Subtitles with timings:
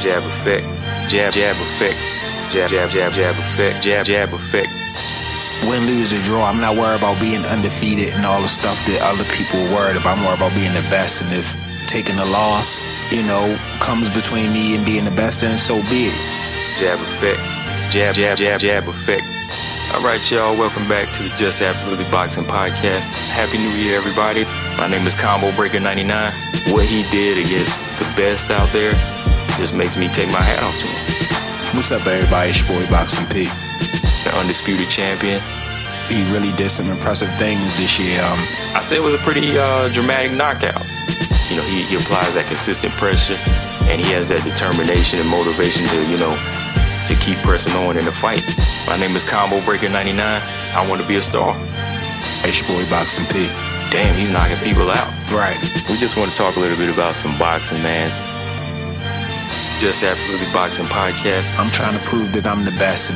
[0.00, 0.64] jab effect,
[1.10, 1.98] jab, jab effect,
[2.50, 4.68] jab, jab, jab, jab effect, jab, jab effect.
[5.68, 8.98] Win, lose, or draw, I'm not worried about being undefeated and all the stuff that
[9.04, 10.16] other people are worried about.
[10.16, 11.20] I'm worried about being the best.
[11.20, 11.52] And if
[11.86, 12.80] taking a loss,
[13.12, 13.44] you know,
[13.78, 16.16] comes between me and being the best, then so be it.
[16.80, 17.40] Jab effect,
[17.92, 19.22] jab, jab, jab, jab effect.
[19.92, 23.08] All right, y'all, welcome back to the Just Absolutely Boxing Podcast.
[23.36, 24.44] Happy New Year, everybody.
[24.78, 26.32] My name is Combo Breaker 99.
[26.72, 28.94] What he did against the best out there
[29.60, 31.76] just makes me take my hat off to him.
[31.76, 32.48] What's up, everybody?
[32.48, 33.44] It's your boy Boxing P.
[34.24, 35.36] The undisputed champion.
[36.08, 38.16] He really did some impressive things this year.
[38.24, 38.40] Um,
[38.72, 40.80] I say it was a pretty uh, dramatic knockout.
[41.52, 43.36] You know, he, he applies that consistent pressure
[43.92, 46.32] and he has that determination and motivation to, you know,
[47.04, 48.40] to keep pressing on in the fight.
[48.88, 50.16] My name is Combo Breaker 99.
[50.16, 51.52] I want to be a star.
[52.48, 53.44] it's your boy Boxing P.
[53.92, 55.12] Damn, he's knocking people out.
[55.28, 55.60] Right.
[55.84, 58.08] We just want to talk a little bit about some boxing, man.
[59.80, 61.58] Just Absolutely Boxing Podcast.
[61.58, 63.12] I'm trying to prove that I'm the best.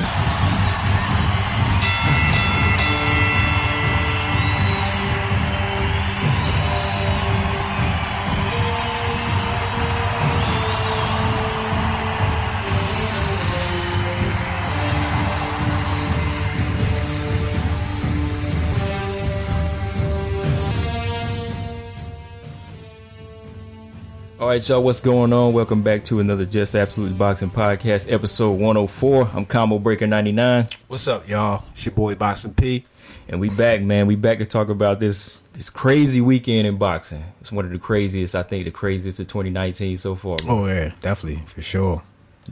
[24.44, 25.54] All right, y'all, what's going on?
[25.54, 29.30] Welcome back to another Just Absolutely Boxing Podcast, episode 104.
[29.32, 30.66] I'm Combo Breaker 99.
[30.86, 31.64] What's up, y'all?
[31.70, 32.84] It's your boy Boxing P.
[33.26, 34.06] And we back, man.
[34.06, 37.24] We back to talk about this this crazy weekend in boxing.
[37.40, 40.36] It's one of the craziest, I think, the craziest of 2019 so far.
[40.44, 40.58] Bro.
[40.58, 42.02] Oh yeah, definitely for sure.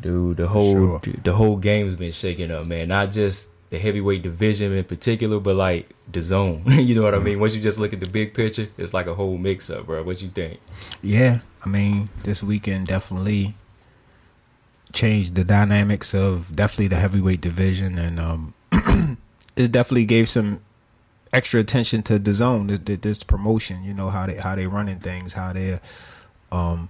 [0.01, 1.01] Dude, the whole Sure.
[1.23, 2.89] the whole game's been shaking up, man.
[2.89, 6.63] Not just the heavyweight division in particular, but like DAZN.
[6.87, 7.25] you know what I mm.
[7.25, 7.41] mean?
[7.41, 10.03] Once you just look at the big picture, it's like a whole mix up, bro.
[10.03, 10.59] What you think?
[11.03, 13.55] Yeah, I mean, this weekend definitely
[14.93, 18.55] changed the dynamics of definitely the heavyweight division, and um,
[19.57, 20.61] it definitely gave some
[21.33, 23.85] extra attention to DAZN, this, this promotion.
[23.85, 25.81] You know how they how they running things, how they're
[26.51, 26.89] um,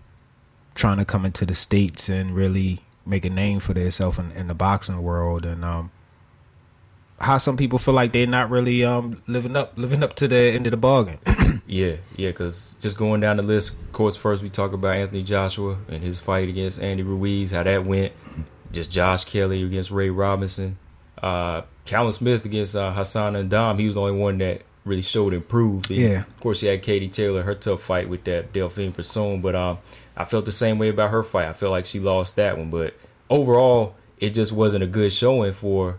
[0.75, 4.49] trying to come into the states and really make a name for themselves in, in
[4.49, 5.91] the boxing world, and um,
[7.21, 10.37] how some people feel like they're not really um, living up living up to the
[10.37, 11.19] end of the bargain.
[11.73, 15.23] Yeah, yeah, because just going down the list, of course, first we talk about Anthony
[15.23, 18.13] Joshua and his fight against Andy Ruiz, how that went.
[18.73, 20.77] Just Josh Kelly against Ray Robinson.
[21.23, 23.79] Uh, Callum Smith against uh, Hassan N'Dam.
[23.79, 25.91] He was the only one that really showed improved.
[25.91, 26.21] And, Yeah.
[26.21, 29.41] Of course, he had Katie Taylor, her tough fight with that Delphine Persoon.
[29.41, 29.79] But um,
[30.15, 31.49] I felt the same way about her fight.
[31.49, 32.69] I felt like she lost that one.
[32.69, 32.93] But
[33.31, 35.99] overall, it just wasn't a good showing for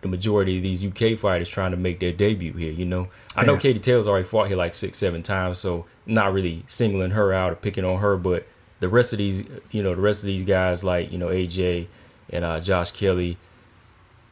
[0.00, 2.72] the majority of these UK fighters trying to make their debut here.
[2.72, 3.60] You know, I know Yeah.
[3.60, 7.52] Katie Taylor's already fought here like six, seven times, so not really singling her out
[7.52, 8.16] or picking on her.
[8.16, 8.46] But
[8.80, 11.86] the rest of these, you know, the rest of these guys like you know AJ
[12.30, 13.36] and uh, Josh Kelly,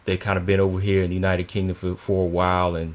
[0.05, 2.95] they kind of been over here in the United Kingdom for for a while, and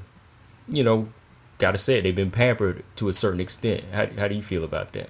[0.70, 1.09] you know,
[1.58, 3.84] gotta say it, they've been pampered to a certain extent.
[3.92, 5.09] How how do you feel about that?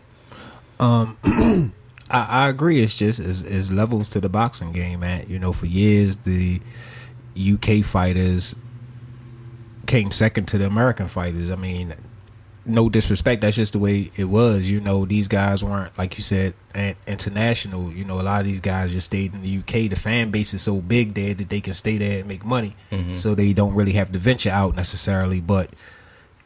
[0.79, 1.71] I,
[2.09, 2.81] I agree.
[2.81, 5.25] It's just is is levels to the boxing game, man.
[5.27, 6.59] You know, for years the
[7.37, 8.55] UK fighters
[9.87, 11.49] came second to the American fighters.
[11.49, 11.93] I mean,
[12.65, 14.69] no disrespect, that's just the way it was.
[14.69, 16.53] You know, these guys weren't like you said
[17.07, 17.91] international.
[17.91, 19.89] You know, a lot of these guys just stayed in the UK.
[19.89, 22.75] The fan base is so big there that they can stay there and make money,
[22.91, 23.15] mm-hmm.
[23.15, 25.41] so they don't really have to venture out necessarily.
[25.41, 25.69] But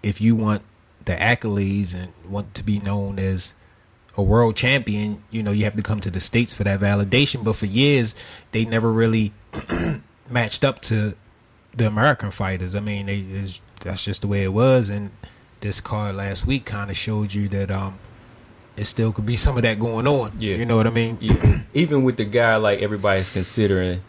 [0.04, 0.62] if you want
[1.06, 3.56] the accolades and want to be known as
[4.18, 7.44] a world champion, you know, you have to come to the states for that validation.
[7.44, 8.16] But for years,
[8.52, 9.34] they never really
[10.30, 11.16] matched up to
[11.76, 12.76] the American fighters.
[12.76, 14.90] I mean, they, it's, that's just the way it was.
[14.90, 15.12] And
[15.62, 18.00] this card last week kind of showed you that um,
[18.78, 20.34] it still could be some of that going on.
[20.40, 20.56] Yeah.
[20.56, 21.18] you know what I mean?
[21.22, 21.62] Yeah.
[21.74, 24.02] even with the guy like everybody's considering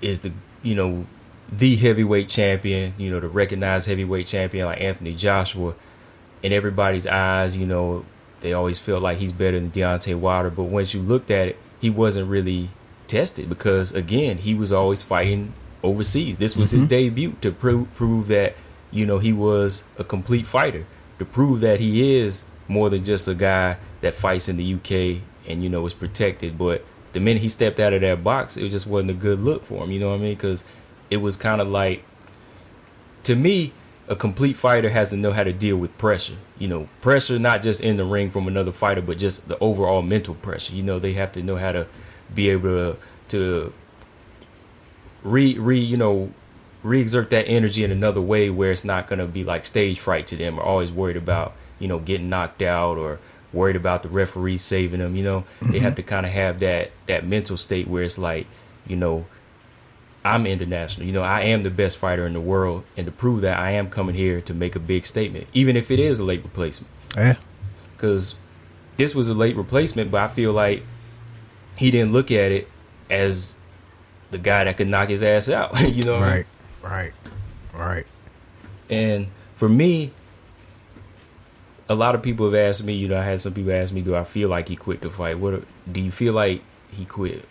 [0.00, 0.32] is the
[0.62, 1.06] you know
[1.50, 5.74] the heavyweight champion, you know the recognized heavyweight champion like Anthony Joshua,
[6.42, 8.04] in everybody's eyes, you know
[8.40, 10.50] they always feel like he's better than Deontay Wilder.
[10.50, 12.70] But once you looked at it, he wasn't really
[13.10, 15.52] tested because again he was always fighting
[15.82, 16.38] overseas.
[16.38, 16.88] This was his mm-hmm.
[16.88, 18.54] debut to prove prove that
[18.90, 20.86] you know he was a complete fighter,
[21.18, 25.22] to prove that he is more than just a guy that fights in the UK
[25.48, 26.56] and you know is protected.
[26.56, 29.64] But the minute he stepped out of that box, it just wasn't a good look
[29.64, 29.90] for him.
[29.90, 30.34] You know what I mean?
[30.34, 30.64] Because
[31.10, 32.04] it was kind of like
[33.24, 33.72] to me,
[34.08, 36.34] a complete fighter has to know how to deal with pressure.
[36.58, 40.02] You know, pressure not just in the ring from another fighter, but just the overall
[40.02, 40.74] mental pressure.
[40.74, 41.86] You know, they have to know how to
[42.34, 42.96] be able to
[43.28, 43.72] to
[45.22, 46.32] re re you know
[46.82, 50.26] re-exert that energy in another way where it's not going to be like stage fright
[50.26, 53.18] to them or always worried about you know getting knocked out or
[53.52, 55.16] worried about the referee saving them.
[55.16, 55.72] You know, mm-hmm.
[55.72, 58.46] they have to kind of have that that mental state where it's like,
[58.86, 59.26] you know,
[60.24, 61.06] I'm international.
[61.06, 63.72] You know, I am the best fighter in the world, and to prove that, I
[63.72, 66.92] am coming here to make a big statement, even if it is a late replacement.
[67.16, 67.36] Yeah.
[67.96, 68.34] Because
[68.96, 70.82] this was a late replacement, but I feel like
[71.80, 72.68] he didn't look at it
[73.08, 73.56] as
[74.30, 75.80] the guy that could knock his ass out.
[75.88, 76.20] you know.
[76.20, 76.44] Right.
[76.84, 77.12] Right.
[77.74, 78.04] Right.
[78.90, 80.10] And for me,
[81.88, 82.92] a lot of people have asked me.
[82.92, 85.08] You know, I had some people ask me, "Do I feel like he quit the
[85.08, 85.38] fight?
[85.38, 86.60] What do you feel like
[86.92, 87.46] he quit?"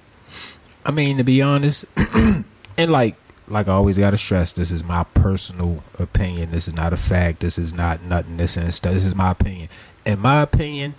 [0.86, 1.86] I mean, to be honest,
[2.78, 3.16] and like
[3.48, 6.52] like I always got to stress, this is my personal opinion.
[6.52, 7.40] This is not a fact.
[7.40, 8.38] This is not nothing.
[8.38, 9.70] This is this is my opinion.
[10.06, 10.94] In my opinion,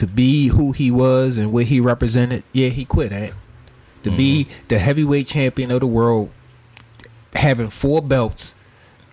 [0.00, 3.12] to be who he was and what he represented, yeah, he quit.
[3.12, 3.26] Eh?
[4.04, 4.16] To mm-hmm.
[4.16, 6.32] be the heavyweight champion of the world,
[7.34, 8.54] having four belts,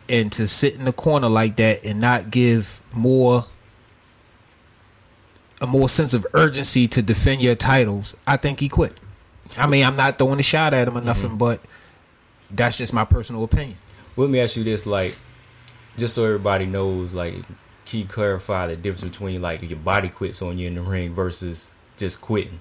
[0.08, 3.48] and to sit in the corner like that and not give more
[5.60, 8.98] a more sense of urgency to defend your titles, I think he quit.
[9.58, 11.38] I mean, I'm not throwing a shot at him or nothing, mm-hmm.
[11.38, 11.60] but
[12.50, 13.78] that's just my personal opinion.
[14.16, 15.18] Well, let me ask you this, like,
[15.98, 17.36] just so everybody knows, like,
[17.88, 21.14] can you clarify the difference between like your body quits on you in the ring
[21.14, 22.60] versus just quitting?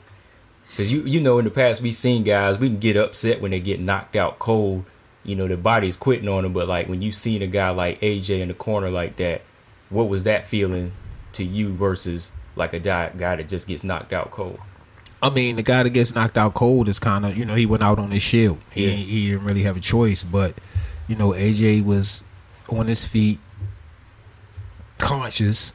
[0.70, 3.50] Because you you know in the past we've seen guys we can get upset when
[3.50, 4.84] they get knocked out cold,
[5.24, 6.52] you know their body's quitting on them.
[6.52, 9.42] But like when you seen a guy like AJ in the corner like that,
[9.90, 10.92] what was that feeling
[11.32, 14.60] to you versus like a guy guy that just gets knocked out cold?
[15.22, 17.66] I mean, the guy that gets knocked out cold is kind of, you know, he
[17.66, 18.58] went out on his shield.
[18.70, 18.92] He, yeah.
[18.92, 20.54] he didn't really have a choice, but
[21.08, 22.22] you know, AJ was
[22.68, 23.38] on his feet,
[25.06, 25.72] conscious,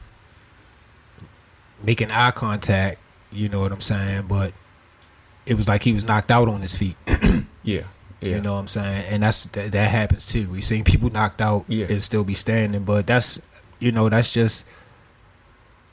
[1.82, 2.98] making eye contact.
[3.30, 4.26] You know what I'm saying?
[4.28, 4.52] But
[5.46, 6.96] it was like he was knocked out on his feet.
[7.62, 7.84] yeah.
[8.20, 8.36] Yeah.
[8.36, 9.04] You know what I'm saying?
[9.10, 10.48] And that's that, that happens too.
[10.50, 11.86] We've seen people knocked out yeah.
[11.88, 13.42] and still be standing, but that's
[13.80, 14.68] you know, that's just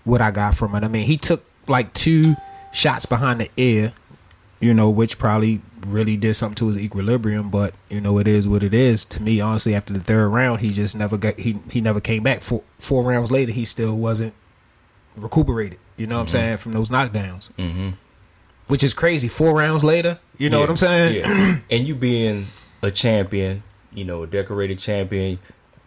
[0.03, 0.83] what I got from it.
[0.83, 2.35] I mean, he took like two
[2.71, 3.93] shots behind the ear,
[4.59, 7.49] you know, which probably really did something to his equilibrium.
[7.49, 9.05] But you know, it is what it is.
[9.05, 12.23] To me, honestly, after the third round, he just never got he he never came
[12.23, 12.41] back.
[12.41, 14.33] Four four rounds later, he still wasn't
[15.15, 15.79] recuperated.
[15.97, 16.37] You know what mm-hmm.
[16.37, 17.51] I'm saying from those knockdowns.
[17.53, 17.89] Mm-hmm.
[18.67, 19.27] Which is crazy.
[19.27, 20.63] Four rounds later, you know yeah.
[20.63, 21.15] what I'm saying?
[21.15, 21.57] Yeah.
[21.71, 22.45] and you being
[22.83, 23.63] a champion,
[23.93, 25.39] you know, a decorated champion,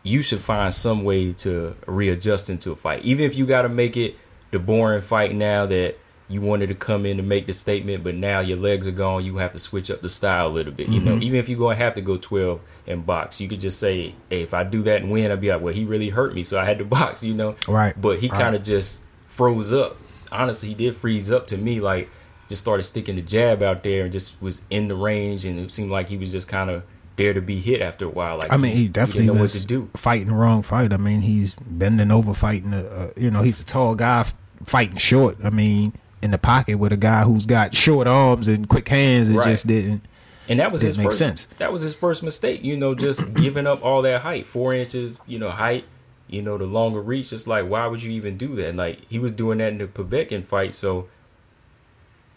[0.03, 3.05] you should find some way to readjust into a fight.
[3.05, 4.17] Even if you got to make it
[4.51, 5.97] the boring fight now that
[6.29, 9.25] you wanted to come in to make the statement, but now your legs are gone.
[9.25, 10.89] You have to switch up the style a little bit.
[10.89, 11.09] You mm-hmm.
[11.09, 13.79] know, even if you're going to have to go 12 and box, you could just
[13.79, 16.35] say, hey, if I do that and win, I'd be like, well, he really hurt
[16.35, 17.57] me, so I had to box, you know?
[17.69, 17.95] Right.
[18.01, 19.97] But he kind of just froze up.
[20.31, 22.09] Honestly, he did freeze up to me, like,
[22.49, 25.71] just started sticking the jab out there and just was in the range, and it
[25.71, 26.83] seemed like he was just kind of
[27.17, 28.39] there to be hit after a while.
[28.39, 30.93] Like I mean, he definitely he was fighting the wrong fight.
[30.93, 32.73] I mean, he's bending over fighting.
[32.73, 34.25] A, you know, he's a tall guy
[34.65, 35.37] fighting short.
[35.45, 39.29] I mean, in the pocket with a guy who's got short arms and quick hands.
[39.29, 39.49] It right.
[39.49, 40.03] just didn't.
[40.49, 41.47] And that was his make first, sense.
[41.59, 42.65] That was his first mistake.
[42.65, 45.21] You know, just giving up all that height, four inches.
[45.27, 45.85] You know, height.
[46.29, 47.33] You know, the longer reach.
[47.33, 48.77] It's like, why would you even do that?
[48.77, 51.09] Like he was doing that in the Povetkin fight, so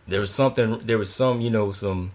[0.08, 0.80] there was something.
[0.86, 2.12] There was some, you know, some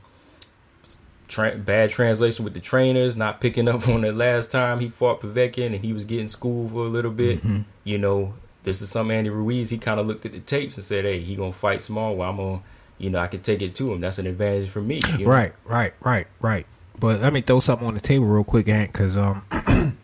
[1.31, 5.21] tra- bad translation with the trainers, not picking up on it last time he fought
[5.21, 7.39] Povetkin, and he was getting schooled for a little bit.
[7.39, 7.63] Mm-hmm.
[7.85, 9.71] You know, this is some Andy Ruiz.
[9.71, 12.17] He kind of looked at the tapes and said, "Hey, he gonna fight small.
[12.17, 12.61] Well, I'm gonna,
[12.99, 14.00] you know, I can take it to him.
[14.00, 15.31] That's an advantage for me." You know?
[15.31, 16.67] Right, right, right, right.
[17.00, 19.47] But let me throw something on the table real quick, Ant, because um,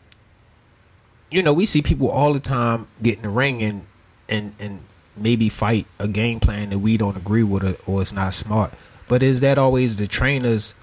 [1.30, 3.86] you know, we see people all the time get in the ring and
[4.28, 4.80] and and
[5.16, 8.72] maybe fight a game plan that we don't agree with, or, or it's not smart.
[9.08, 10.74] But is that always the trainer's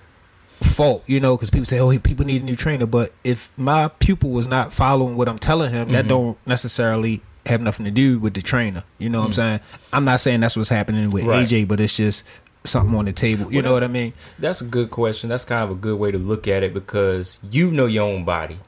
[0.62, 1.04] fault?
[1.08, 4.30] You know, because people say, "Oh, people need a new trainer." But if my pupil
[4.30, 5.94] was not following what I'm telling him, mm-hmm.
[5.94, 8.84] that don't necessarily have nothing to do with the trainer.
[8.98, 9.28] You know what mm.
[9.28, 9.60] I'm saying?
[9.92, 11.48] I'm not saying that's what's happening with right.
[11.48, 12.28] AJ, but it's just
[12.64, 13.52] something on the table.
[13.52, 14.14] You well, know what I mean?
[14.40, 15.30] That's a good question.
[15.30, 18.26] That's kind of a good way to look at it because you know your own
[18.26, 18.60] body.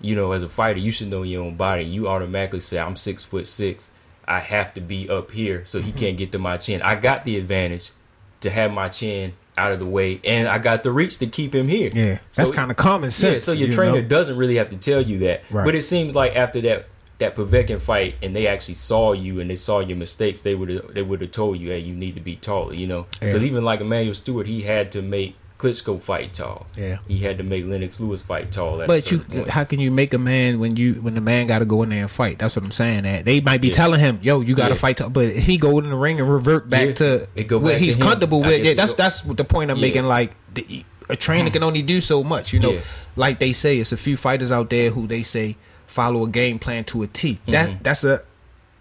[0.00, 1.84] You know, as a fighter, you should know your own body.
[1.84, 3.92] You automatically say, "I'm six foot six.
[4.28, 7.24] I have to be up here, so he can't get to my chin." I got
[7.24, 7.92] the advantage
[8.40, 11.54] to have my chin out of the way, and I got the reach to keep
[11.54, 11.90] him here.
[11.94, 13.48] Yeah, that's so, kind of common sense.
[13.48, 14.08] Yeah, so your trainer know?
[14.08, 15.50] doesn't really have to tell you that.
[15.50, 15.64] Right.
[15.64, 16.86] But it seems like after that
[17.18, 20.68] that Povetkin fight and they actually saw you and they saw your mistakes, they would
[20.68, 23.06] have they would have told you, hey, you need to be taller, you know.
[23.20, 23.50] Because yeah.
[23.50, 26.66] even like Emanuel Steward, he had to make Klitschko fight tall.
[26.76, 28.86] Yeah, he had to make Lennox Lewis fight tall.
[28.86, 29.48] But you, point.
[29.48, 31.88] how can you make a man when you when the man got to go in
[31.88, 32.38] there and fight?
[32.38, 33.04] That's what I'm saying.
[33.04, 33.74] That they might be yeah.
[33.74, 34.80] telling him, "Yo, you got to yeah.
[34.80, 35.08] fight," tall.
[35.08, 36.92] but he go in the ring and revert back yeah.
[36.92, 38.64] to what he's to comfortable with.
[38.64, 38.96] Yeah, that's go.
[38.98, 40.04] that's the point I'm making.
[40.04, 42.78] Like the, a trainer can only do so much, you know.
[43.14, 45.56] Like they say, it's a few fighters out there who they say
[45.96, 47.38] follow a game plan to a T.
[47.46, 47.82] That mm-hmm.
[47.82, 48.20] that's a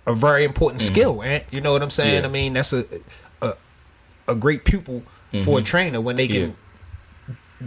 [0.06, 0.94] a very important mm-hmm.
[0.94, 2.22] skill, and you know what I'm saying.
[2.22, 2.30] Yeah.
[2.30, 2.84] I mean, that's a
[3.42, 3.54] a,
[4.28, 5.64] a great pupil for a mm-hmm.
[5.64, 6.56] trainer when they can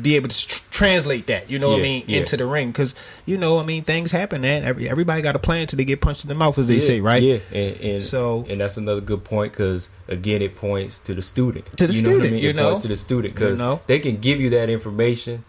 [0.00, 1.50] be able to tr- translate that.
[1.50, 2.18] You know what I mean yeah.
[2.18, 4.64] into the ring because you know I mean things happen, man.
[4.64, 6.80] Every, everybody got a plan till they get punched in the mouth, as they yeah,
[6.80, 7.22] say, right?
[7.22, 11.22] Yeah, and, and So- and that's another good point because again, it points to the
[11.22, 11.66] student.
[11.78, 12.42] To the you know I student, mean?
[12.42, 12.66] you it know?
[12.66, 13.80] points to the student because You know?
[13.86, 15.44] they can give you that information,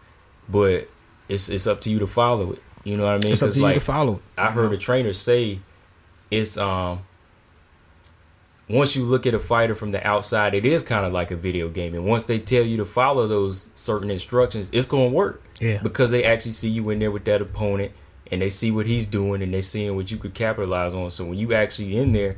[0.47, 0.87] but
[1.27, 2.63] it's it's up to you to follow it.
[2.83, 3.33] You know what I mean?
[3.33, 4.21] It's up to you like, to follow.
[4.37, 5.59] I heard a trainer say
[6.31, 7.01] it's um
[8.69, 11.35] once you look at a fighter from the outside, it is kind of like a
[11.35, 11.95] video game.
[11.95, 15.41] And once they tell you to follow those certain instructions, it's going to work.
[15.59, 15.81] Yeah.
[15.81, 17.93] Because they actually see you in there with that opponent
[18.31, 21.09] and they see what he's doing and they're seeing what you could capitalize on.
[21.09, 22.35] So when you actually in there,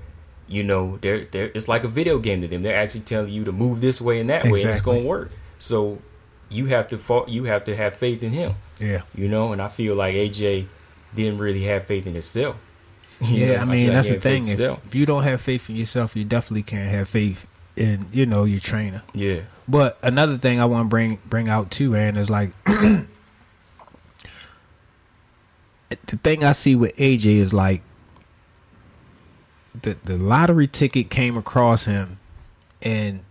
[0.48, 2.64] you know, they're, they're it's like a video game to them.
[2.64, 5.08] They're actually telling you to move this way and that way, and it's going to
[5.08, 5.32] work.
[5.60, 6.02] So
[6.52, 9.02] you have to fa- you have to have faith in him Yeah.
[9.16, 9.52] you know.
[9.54, 10.68] And I feel like AJ
[11.16, 12.56] didn't really have faith in himself.
[13.22, 14.48] You Yeah, know, I mean like that's the thing.
[14.48, 17.46] If, if you don't have faith in yourself, you definitely can't have faith
[17.78, 19.04] in you know your trainer.
[19.14, 23.06] Yeah, But another thing I want to bring bring out too, and is like the
[26.24, 27.82] thing I see with AJ is like
[29.80, 32.18] the the lottery ticket came across him,
[32.82, 33.22] and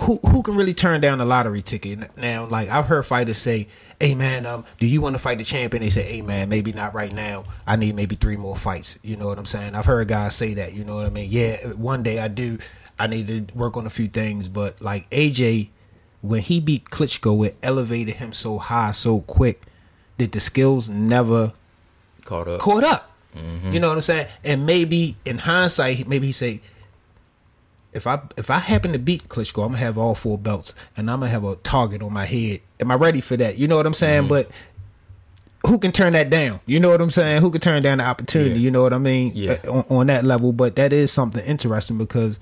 [0.00, 2.46] who who can really turn down a lottery ticket now?
[2.46, 3.68] Like I've heard fighters say,
[4.00, 6.72] "Hey man, um, do you want to fight the champion?" They say, "Hey man, maybe
[6.72, 7.44] not right now.
[7.66, 9.74] I need maybe three more fights." You know what I'm saying?
[9.74, 10.72] I've heard guys say that.
[10.72, 11.28] You know what I mean?
[11.30, 12.58] Yeah, one day I do.
[12.98, 15.68] I need to work on a few things, but like AJ,
[16.22, 19.62] when he beat Klitschko, it elevated him so high, so quick
[20.18, 21.52] that the skills never
[22.24, 22.60] caught up.
[22.60, 23.10] caught up.
[23.34, 24.26] You know what I'm saying?
[24.44, 26.60] And maybe in hindsight, maybe he say,
[27.92, 31.10] if I if I happen to beat Klitschko, I'm gonna have all four belts, and
[31.10, 32.60] I'm gonna have a target on my head.
[32.80, 33.58] Am I ready for that?
[33.58, 34.28] You know what I'm saying?
[34.28, 34.50] But
[35.66, 36.60] who can turn that down?
[36.66, 37.40] You know what I'm saying?
[37.42, 38.60] Who can turn down the opportunity?
[38.60, 38.64] Yeah.
[38.64, 39.32] You know what I mean?
[39.34, 39.58] Yeah.
[39.64, 42.40] Uh, On, on that level, but that is something interesting because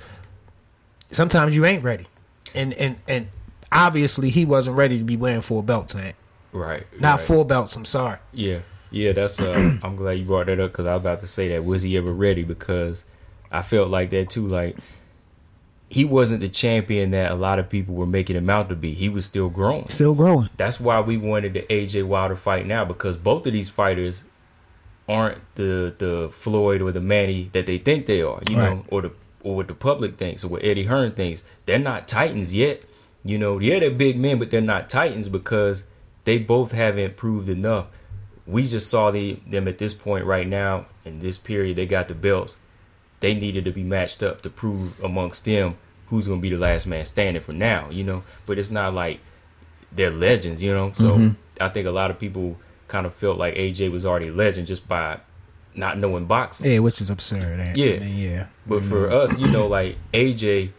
[1.10, 2.06] sometimes you ain't ready,
[2.54, 3.28] and and and
[3.72, 6.14] obviously he wasn't ready to be wearing four belts, man.
[6.52, 6.86] Right.
[7.00, 7.26] Not right.
[7.26, 7.76] four belts.
[7.76, 8.18] I'm sorry.
[8.32, 9.12] Yeah, yeah.
[9.12, 9.40] That's.
[9.40, 11.64] Uh, I'm glad you brought that up because I was about to say that.
[11.64, 12.44] Was he ever ready?
[12.44, 13.04] Because
[13.50, 14.46] I felt like that too.
[14.46, 14.76] Like
[15.90, 18.94] he wasn't the champion that a lot of people were making him out to be.
[18.94, 19.88] He was still growing.
[19.88, 20.48] Still growing.
[20.56, 24.22] That's why we wanted the AJ Wilder fight now because both of these fighters
[25.08, 29.02] aren't the the Floyd or the Manny that they think they are, you know, or
[29.02, 31.42] the or what the public thinks or what Eddie Hearn thinks.
[31.66, 32.84] They're not Titans yet.
[33.24, 35.84] You know, yeah, they're big men, but they're not Titans because
[36.24, 37.88] they both haven't proved enough.
[38.46, 41.76] We just saw the them at this point right now in this period.
[41.76, 42.58] They got the belts.
[43.20, 45.76] They needed to be matched up to prove amongst them
[46.08, 47.88] who's going to be the last man standing for now.
[47.90, 49.20] You know, but it's not like
[49.92, 50.92] they're legends, you know.
[50.92, 52.56] So I think a lot of people
[52.88, 55.20] kind of felt like AJ was already a legend just by
[55.74, 56.70] not knowing boxing.
[56.70, 57.60] Yeah, which is absurd.
[57.60, 57.72] eh?
[57.76, 58.02] Yeah.
[58.04, 58.46] Yeah.
[58.66, 60.70] But for us, you know, like AJ,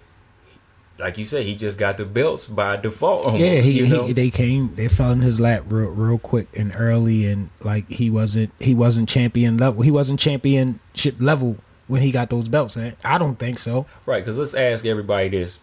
[0.99, 3.25] like you said, he just got the belts by default.
[3.25, 4.05] Almost, Yeah, he, you know?
[4.07, 7.89] he they came they fell in his lap real real quick and early and like
[7.89, 11.57] he wasn't he wasn't champion level he wasn't championship level
[11.91, 12.77] when he got those belts.
[12.77, 13.85] And I don't think so.
[14.05, 15.59] Right, because let's ask everybody this.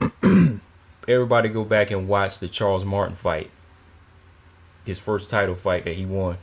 [1.06, 3.50] everybody go back and watch the Charles Martin fight.
[4.86, 6.38] His first title fight that he won.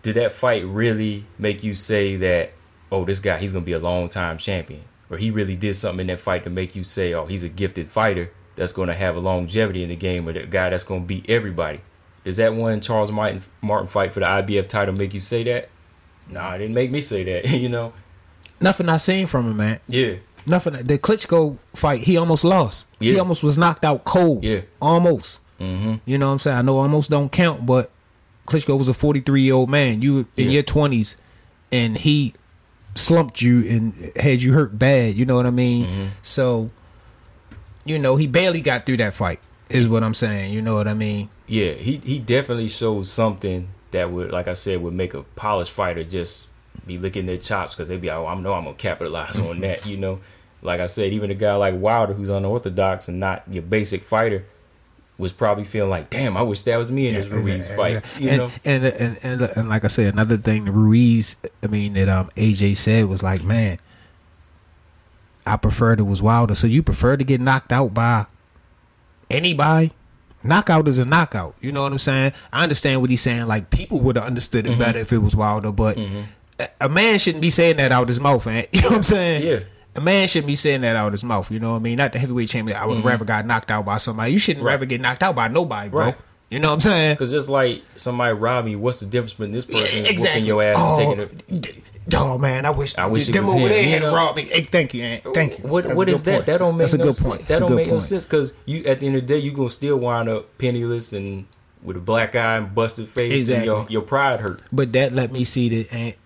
[0.00, 2.52] Did that fight really make you say that,
[2.90, 4.80] oh, this guy, he's going to be a long time champion?
[5.10, 7.50] Or he really did something in that fight to make you say, oh, he's a
[7.50, 10.84] gifted fighter that's going to have a longevity in the game or the guy that's
[10.84, 11.82] going to beat everybody?
[12.24, 15.68] Does that one Charles Martin, Martin fight for the IBF title make you say that?
[16.30, 17.92] Nah, it didn't make me say that, you know?
[18.62, 19.80] Nothing I seen from him, man.
[19.88, 20.14] Yeah.
[20.46, 20.74] Nothing.
[20.74, 22.88] The Klitschko fight, he almost lost.
[22.98, 24.42] He almost was knocked out cold.
[24.44, 24.62] Yeah.
[24.80, 25.40] almost.
[25.60, 25.94] Mm-hmm.
[26.04, 26.58] You know what I'm saying?
[26.58, 27.90] I know almost don't count, but
[28.46, 30.02] Klitschko was a 43 year old man.
[30.02, 30.50] You in Yeah.
[30.50, 31.16] your 20s,
[31.70, 32.34] and he
[32.96, 35.14] slumped you and had you hurt bad.
[35.14, 35.86] You know what I mean?
[35.86, 36.04] Mm-hmm.
[36.22, 36.70] So,
[37.84, 39.38] you know, he barely got through that fight.
[39.68, 40.52] Is what I'm saying.
[40.52, 41.30] You know what I mean?
[41.46, 45.72] Yeah, he he definitely showed something that would, like I said, would make a polished
[45.72, 46.48] fighter just
[46.86, 49.86] be licking their chops because they'd be, oh, I know I'm gonna capitalize on that.
[49.86, 50.18] You know,
[50.62, 54.44] like I said, even a guy like Wilder, who's unorthodox and not your basic fighter,
[55.18, 58.02] was probably feeling like, damn, I wish that was me in this Ruiz fight.
[58.18, 61.36] You and, know, and, and and and like I said, another thing, the Ruiz.
[61.62, 63.78] I mean, that um AJ said was like, man,
[65.46, 66.54] I preferred it was Wilder.
[66.54, 68.26] So you prefer to get knocked out by
[69.30, 69.92] anybody?
[70.44, 71.54] Knockout is a knockout.
[71.60, 72.32] You know what I'm saying?
[72.52, 73.46] I understand what he's saying.
[73.46, 76.24] Like people would have understood it better if it was Wilder, but a,
[76.80, 78.64] a man shouldn't be saying that out his mouth, man.
[78.72, 79.46] You know what I'm saying?
[79.46, 79.60] Yeah.
[79.94, 81.50] A man shouldn't be saying that out of his mouth.
[81.50, 81.98] You know what I mean?
[81.98, 82.78] Not the heavyweight champion.
[82.78, 83.08] I would mm-hmm.
[83.08, 84.32] rather got knocked out by somebody.
[84.32, 86.04] You shouldn't rather get knocked out by nobody, bro.
[86.06, 86.16] Right.
[86.48, 87.14] You know what I'm saying?
[87.14, 90.42] because just like somebody robbed me, what's the difference between this person exactly.
[90.42, 91.60] whooping your ass Oh, and taking it?
[91.62, 91.82] d-
[92.14, 94.42] Oh man, I wish, I wish them was over there you had robbed me.
[94.42, 95.22] Hey, thank you, Aunt.
[95.34, 95.68] Thank you.
[95.68, 96.32] What what is that?
[96.34, 96.46] point.
[96.46, 96.90] That don't make no sense.
[96.90, 97.28] That's a good sense.
[97.28, 97.40] point.
[97.42, 99.52] That That's don't make no sense because you at the end of the day you
[99.52, 101.46] are gonna still wind up penniless and
[101.82, 103.56] with a black eye and busted face Exactly.
[103.56, 104.60] and your your pride hurt.
[104.72, 106.16] But that let me see that,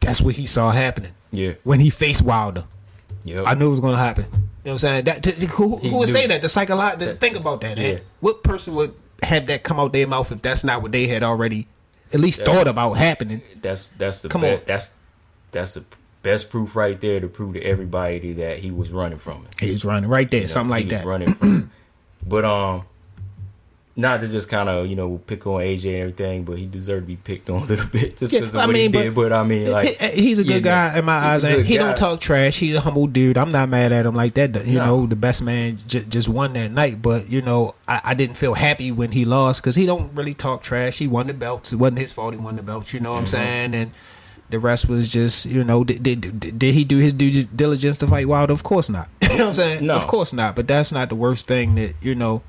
[0.00, 1.52] that's what he saw happening Yeah.
[1.64, 2.64] when he faced Wilder.
[3.24, 3.44] Yep.
[3.46, 4.24] I knew it was going to happen.
[4.24, 5.04] You know what I'm saying?
[5.04, 6.40] That t- who, who would say that?
[6.42, 7.14] The psychological.
[7.16, 7.76] Think about that.
[7.78, 7.98] Yeah.
[8.20, 11.22] What person would have that come out their mouth if that's not what they had
[11.22, 11.66] already
[12.14, 13.42] at least thought about happening?
[13.60, 14.60] That's that's the Come be- on.
[14.66, 14.94] that's
[15.52, 15.84] that's the
[16.22, 19.60] best proof right there to prove to everybody that he was running from it.
[19.60, 21.08] He's running right there, You know, something like he was that.
[21.08, 21.64] Running from it.
[22.28, 22.84] But um,
[23.98, 27.02] not to just kind of you know pick on AJ and everything, but he deserved
[27.02, 28.98] to be picked on a little bit just Yeah, because of I what mean, he
[29.02, 29.14] did.
[29.14, 31.42] But I mean, like He- he's a good yeah, guy in my eyes.
[31.42, 31.82] And he guy.
[31.82, 32.58] don't talk trash.
[32.60, 33.36] He's a humble dude.
[33.36, 34.64] I'm not mad at him like that.
[34.64, 34.86] You No.
[34.86, 37.02] know, the best man j- just won that night.
[37.02, 40.32] But you know, I, I didn't feel happy when he lost because he don't really
[40.34, 40.98] talk trash.
[40.98, 41.72] He won the belts.
[41.72, 42.34] It wasn't his fault.
[42.34, 42.94] He won the belts.
[42.94, 43.36] You know what Mm-hmm.
[43.36, 43.74] I'm saying?
[43.74, 43.90] And
[44.50, 47.98] the rest was just you know, did, did, did, did he do his due diligence
[47.98, 48.52] to fight Wilder?
[48.52, 49.08] Of course not.
[49.22, 49.86] you know what I'm saying?
[49.86, 49.96] No.
[49.96, 50.54] Of course not.
[50.54, 52.42] But that's not the worst thing that you know.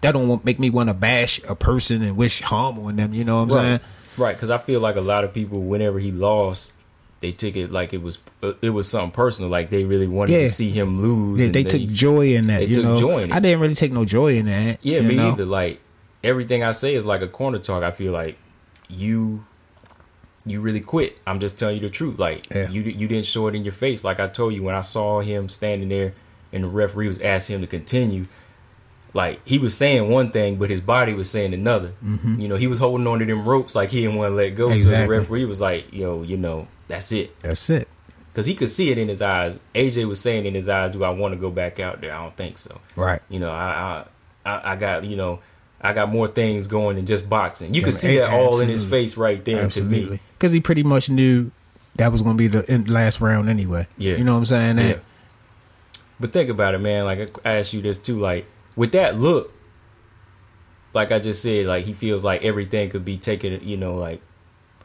[0.00, 3.14] That don't make me want to bash a person and wish harm on them.
[3.14, 3.72] You know what I'm saying?
[3.72, 3.80] right,
[4.18, 4.36] right?
[4.36, 6.72] Because I feel like a lot of people, whenever he lost,
[7.20, 9.50] they took it like it was uh, it was something personal.
[9.50, 10.42] Like they really wanted Yeah.
[10.42, 11.40] to see him lose.
[11.40, 12.60] They, and they took joy in that.
[12.60, 13.34] they you took know, joy in it.
[13.34, 14.78] I didn't really take no joy in that.
[14.82, 15.32] Yeah, me know?
[15.32, 15.44] either.
[15.44, 15.80] Like
[16.22, 17.82] everything I say is like a corner talk.
[17.82, 18.36] I feel like
[18.88, 19.44] you
[20.46, 21.20] you really quit.
[21.26, 22.18] I'm just telling you the truth.
[22.20, 22.70] Like Yeah.
[22.70, 24.04] you you didn't show it in your face.
[24.04, 26.14] Like I told you when I saw him standing there
[26.52, 28.26] and the referee was asking him to continue.
[29.18, 31.92] Like he was saying one thing, but his body was saying another.
[32.38, 34.50] You know, he was holding on to them ropes like he didn't want to let
[34.50, 34.72] go.
[34.74, 35.10] So the Mm-hmm.
[35.10, 37.88] Referee was like, "Yo, you know, that's it." That's it.
[38.30, 39.58] Because he could see it in his eyes.
[39.74, 42.22] AJ was saying in his eyes, "Do I want to go back out there?" I
[42.22, 42.80] don't think so.
[42.94, 43.20] Right.
[43.28, 44.04] You know, I
[44.46, 45.40] I I, got you know
[45.80, 47.74] I got more things going than just boxing.
[47.74, 50.20] You Yeah, could see a- that all in his face right there to me.
[50.38, 51.50] Because he pretty much knew
[51.96, 53.88] that was going to be the last round anyway.
[53.96, 54.14] Yeah.
[54.14, 54.76] You know what I'm saying?
[54.76, 55.02] That, Yeah.
[56.20, 57.04] But think about it, man.
[57.04, 58.20] Like I asked you this too.
[58.20, 58.46] Like
[58.78, 59.52] with that look,
[60.94, 63.60] like I just said, like he feels like everything could be taken.
[63.68, 64.22] You know, like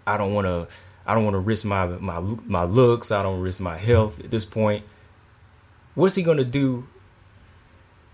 [0.05, 0.67] I don't want to.
[1.05, 3.11] I don't want to risk my my my looks.
[3.11, 4.83] I don't risk my health at this point.
[5.95, 6.87] What's he gonna do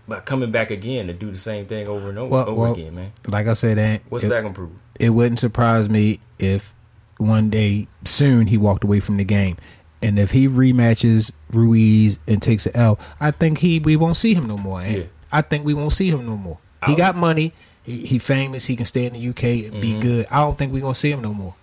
[0.06, 2.72] by coming back again to do the same thing over and over, Well, over well,
[2.72, 3.12] again, man?
[3.26, 4.72] Like I said, What's it, that gonna prove?
[4.98, 6.74] it wouldn't surprise me if
[7.16, 9.56] one day soon he walked away from the game.
[10.02, 14.34] And if he rematches Ruiz and takes an L, I think he we won't see
[14.34, 14.82] him no more.
[14.82, 15.04] Yeah.
[15.32, 16.58] I think we won't see him no more.
[16.86, 17.52] He got money.
[17.84, 18.66] He, he famous.
[18.66, 19.80] He can stay in the UK and Mm-hmm.
[19.80, 20.26] be good.
[20.30, 21.54] I don't think we're gonna see him no more.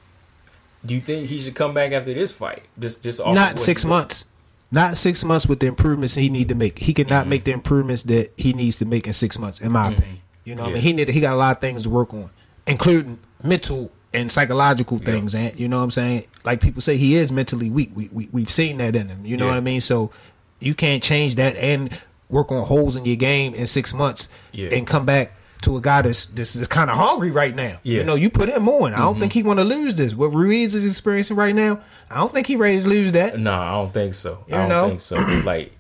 [0.85, 2.63] Do you think he should come back after this fight?
[2.79, 4.25] Just just not six months.
[4.71, 6.77] Not six months with the improvements he need to make.
[6.79, 7.29] He cannot Mm-hmm.
[7.29, 10.17] make the improvements that he needs to make in six months, in my opinion.
[10.43, 12.13] You know, what I mean, he need he got a lot of things to work
[12.13, 12.29] on,
[12.67, 15.35] including mental and psychological things.
[15.35, 16.25] And you know what I'm saying?
[16.43, 17.91] Like people say, he is mentally weak.
[17.95, 19.25] We, we we've seen that in him.
[19.25, 19.51] You know Yeah.
[19.51, 19.81] what I mean?
[19.81, 20.11] So
[20.59, 21.91] you can't change that and
[22.29, 24.69] work on holes in your game in six months Yeah.
[24.73, 27.63] and come back to a guy that's this is kind of hungry right now.
[27.63, 27.77] Yeah.
[27.77, 27.89] Mm-hmm.
[27.91, 28.93] You know, you put him on.
[28.93, 30.13] I don't think he want to lose this.
[30.15, 31.79] What Ruiz is experiencing right now,
[32.11, 33.39] I don't think he ready to lose that.
[33.39, 34.45] No, I don't think so.
[34.47, 34.87] You I don't know?
[34.89, 35.15] think so.
[35.45, 35.71] like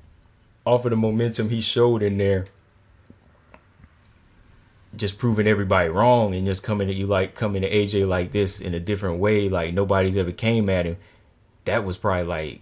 [0.65, 2.45] off of the momentum he showed in there,
[4.95, 8.59] just proving everybody wrong and just coming at you like coming to AJ like this
[8.59, 10.97] in a different way, like nobody's ever came at him.
[11.65, 12.61] That was probably like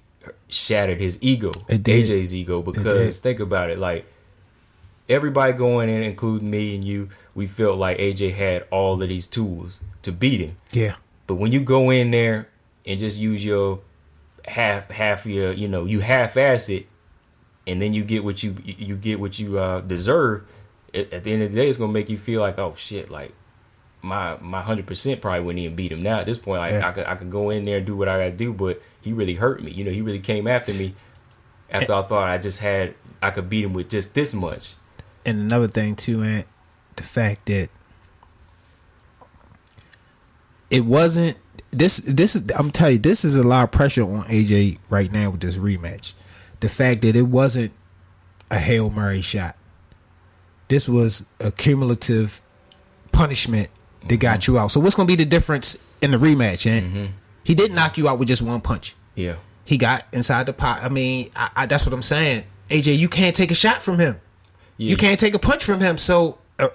[0.50, 1.52] shattered his ego.
[1.52, 2.62] AJ's ego.
[2.62, 4.06] Because think about it, like
[5.10, 9.28] everybody going in, including me and you, we felt like AJ had all of these
[9.28, 10.58] tools to beat him.
[10.72, 10.96] Yeah.
[11.28, 12.48] But when you go in there
[12.86, 13.82] and just use your
[14.48, 16.88] half half your you know you half ass it,
[17.66, 20.46] and then you get what you you get what you uh, deserve.
[20.94, 23.10] At, at the end of the day, it's gonna make you feel like oh shit,
[23.10, 23.34] like
[24.06, 26.20] my my hundred percent probably wouldn't even beat him now.
[26.20, 26.88] At this point, like Yeah.
[26.88, 29.12] I could I could go in there and do what I gotta do, but he
[29.12, 29.72] really hurt me.
[29.72, 30.94] You know, he really came after me
[31.70, 34.76] after I thought I just had I could beat him with just this much.
[35.26, 36.46] And another thing too, Ant,
[36.96, 37.70] the fact that
[40.70, 41.38] it wasn't
[41.72, 45.12] this this is I'm telling you, this is a lot of pressure on AJ right
[45.12, 46.13] now with this rematch.
[46.60, 47.74] The fact that it wasn't
[48.52, 49.56] a Hail Mary shot.
[50.68, 52.41] This was a cumulative
[53.12, 53.70] punishment
[54.08, 54.72] that got you out.
[54.72, 57.12] So what's gonna be the difference in the rematch, Ant?
[57.44, 58.96] He didn't knock you out with just one punch.
[59.13, 60.82] Yeah, He got inside the pot.
[60.82, 62.44] I mean, I, I, that's what I'm saying.
[62.70, 64.15] AJ, you can't take a shot from him.
[64.78, 64.89] yeah.
[64.89, 65.98] You can't take a punch from him.
[65.98, 66.70] So, uh,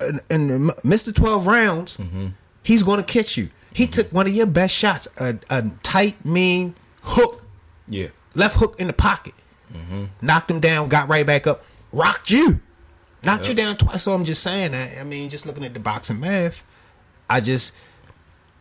[0.00, 1.14] in, in Mr.
[1.14, 2.28] 12 rounds, mm-hmm.
[2.64, 3.48] he's going to catch you.
[3.72, 3.90] He mm-hmm.
[3.90, 7.44] took one of your best shots, a, a tight, mean hook,
[7.88, 9.34] Yeah, left hook in the pocket.
[10.22, 12.60] Knocked him down, got right back up, rocked you.
[13.22, 14.02] Knocked you down twice.
[14.04, 14.98] So I'm just saying that.
[14.98, 16.64] I mean, just looking at the boxing math,
[17.28, 17.76] I just,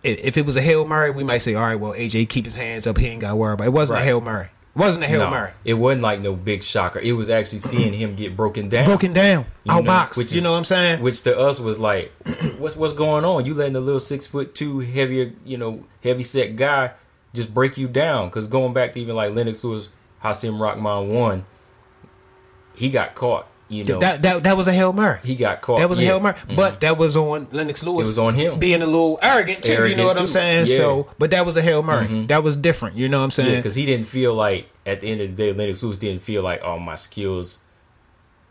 [0.03, 2.55] if it was a hail mary, we might say, all right, well, AJ keep his
[2.55, 2.97] hands up.
[2.97, 3.67] He ain't got to worry about.
[3.67, 4.03] It wasn't Right.
[4.03, 4.45] a hail mary.
[4.75, 5.51] It wasn't a hail No, mary.
[5.63, 6.99] it wasn't like no big shocker.
[6.99, 8.85] It was actually seeing him get broken down.
[8.85, 10.17] Broken down, out box.
[10.17, 11.01] which You know what I'm saying?
[11.01, 12.11] Which to us was like,
[12.59, 13.45] what's what's going on?
[13.45, 16.91] You letting a little six foot two, heavier, you know, heavy set guy
[17.33, 18.27] just break you down?
[18.27, 19.87] Because going back to even like Lennox Lewis,
[20.21, 21.45] Hasim Rahman one,
[22.75, 23.47] he got caught.
[23.75, 25.19] You know, that that that was a hail mary.
[25.23, 25.79] he got caught.
[25.79, 26.09] That was a yeah.
[26.09, 26.55] hail mary, mm-hmm.
[26.55, 28.07] but that was on Lennox Lewis.
[28.07, 28.59] It was on him.
[28.59, 29.87] being a little arrogant too.
[29.87, 30.65] you know what I'm saying?
[30.67, 30.77] Yeah.
[30.77, 32.05] So, but that was a hail mary.
[32.05, 32.27] Mm-hmm.
[32.27, 32.95] That was different.
[32.97, 33.59] You know what I'm Yeah, saying?
[33.61, 36.43] because he didn't feel like at the end of the day, Lennox Lewis didn't feel
[36.43, 37.59] like, oh, my skills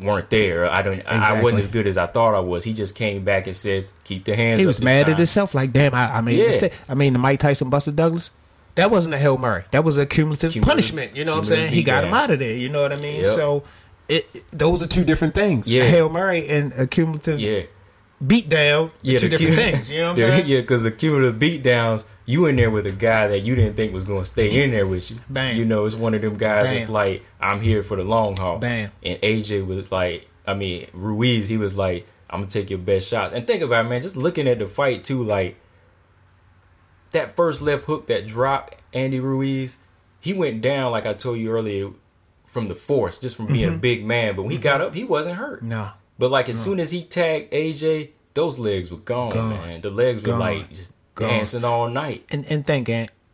[0.00, 0.68] weren't there.
[0.70, 1.02] I don't.
[1.06, 2.64] I wasn't as good as I thought I was.
[2.64, 4.60] He just came back and said, keep the hands.
[4.60, 5.12] he was mad time.
[5.12, 5.54] at himself.
[5.54, 6.72] Like, damn, I, I made a mistake.
[6.88, 8.30] I mean, the Mike Tyson, Buster Douglas.
[8.76, 9.62] That wasn't a hail mary.
[9.70, 11.16] That was a cumulative, Cumulative- punishment.
[11.16, 11.72] You know what I'm saying?
[11.72, 12.56] He got him out of there.
[12.56, 13.18] You know what I mean?
[13.18, 13.26] Yep.
[13.26, 13.62] So,
[14.08, 15.70] it, it- those are two different things.
[15.70, 15.84] Yeah.
[15.84, 17.62] Hail mary and a cumulative Yeah.
[18.24, 18.90] beat down.
[19.02, 19.90] Yeah, two different cu- things.
[19.90, 20.48] You know what I'm Yeah, saying?
[20.48, 23.92] Yeah, because the cumulative beatdowns, you in there with a guy that you didn't think
[23.92, 25.18] was going to stay in there with you.
[25.28, 25.56] Bam.
[25.56, 28.58] You know, it's one of them guys that's like, I'm here for the long haul.
[28.58, 28.90] Bam.
[29.02, 32.78] And AJ was like, I mean, Ruiz, he was like, I'm going to take your
[32.78, 33.32] best shot.
[33.34, 35.56] And think about it, man, just looking at the fight, too, like,
[37.12, 39.76] that first left hook that dropped Andy Ruiz,
[40.20, 41.90] he went down, like I told you earlier,
[42.54, 43.54] from the force, just from Mm-hmm.
[43.54, 44.34] being a big man.
[44.36, 45.62] But when he got up, he wasn't hurt.
[45.62, 45.90] No.
[46.18, 49.50] But like as soon as he tagged AJ, those legs were gone, Gone.
[49.50, 49.80] man.
[49.82, 51.28] The legs were like just Gone.
[51.28, 52.24] dancing all night.
[52.30, 52.88] And and think,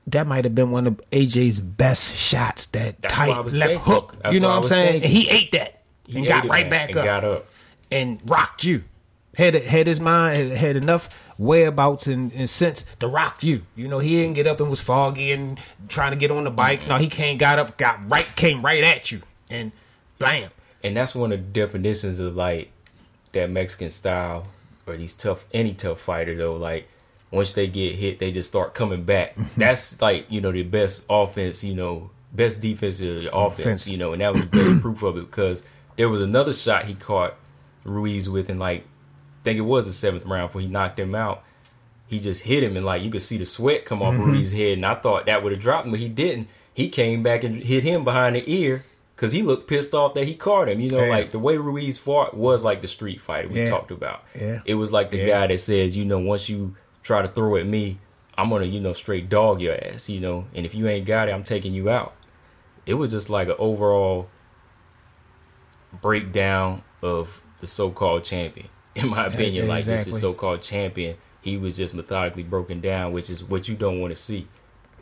[0.06, 2.66] that might have been one of AJ's best shots.
[2.66, 3.78] That That's tight left thinking.
[3.80, 4.16] hook.
[4.22, 5.00] That's you know what I'm saying?
[5.02, 5.10] thinking.
[5.10, 7.04] And he ate that He and got right back and up.
[7.04, 7.46] Got up.
[7.92, 8.82] and rocked you.
[9.36, 13.62] Had had his mind had enough whereabouts and, and sense to rock you.
[13.74, 16.50] You know, he didn't get up and was foggy and trying to get on the
[16.50, 16.86] bike.
[16.86, 19.72] No, he came, got up, got right, came right at you, and
[20.18, 20.50] blam.
[20.84, 22.70] And that's one of the definitions of like
[23.32, 24.48] that Mexican style
[24.86, 26.56] or these tough any tough fighter though.
[26.56, 26.88] Like
[27.30, 29.34] once they get hit, they just start coming back.
[29.34, 29.60] Mm-hmm.
[29.60, 31.64] That's like you know the best offense.
[31.64, 33.60] You know, best defense of the offense.
[33.60, 33.90] Offense.
[33.90, 36.84] You know, and that was the best proof of it because there was another shot
[36.84, 37.34] he caught
[37.84, 38.84] Ruiz with, and like
[39.44, 41.42] think it was the seventh round before he knocked him out.
[42.08, 44.24] He just hit him, and like you could see the sweat come off Mm-hmm.
[44.32, 46.48] Ruiz's head, and I thought that would have dropped him, but he didn't.
[46.74, 50.24] He came back and hit him behind the ear because he looked pissed off that
[50.26, 50.80] he caught him.
[50.80, 51.10] You know, Yeah.
[51.10, 53.68] like the way Ruiz fought was like the street fighter we Yeah.
[53.70, 54.22] talked about.
[54.38, 54.60] Yeah.
[54.64, 57.66] It was like the guy that says, you know, once you try to throw at
[57.66, 57.98] me,
[58.38, 61.28] I'm gonna, you know, straight dog your ass, you know, and if you ain't got
[61.28, 62.14] it, I'm taking you out.
[62.86, 64.28] It was just like an overall
[66.00, 68.68] breakdown of the so-called champion.
[68.96, 71.16] In my opinion, like this is so-called champion.
[71.42, 74.46] He was just methodically broken down, which is what you don't want to see.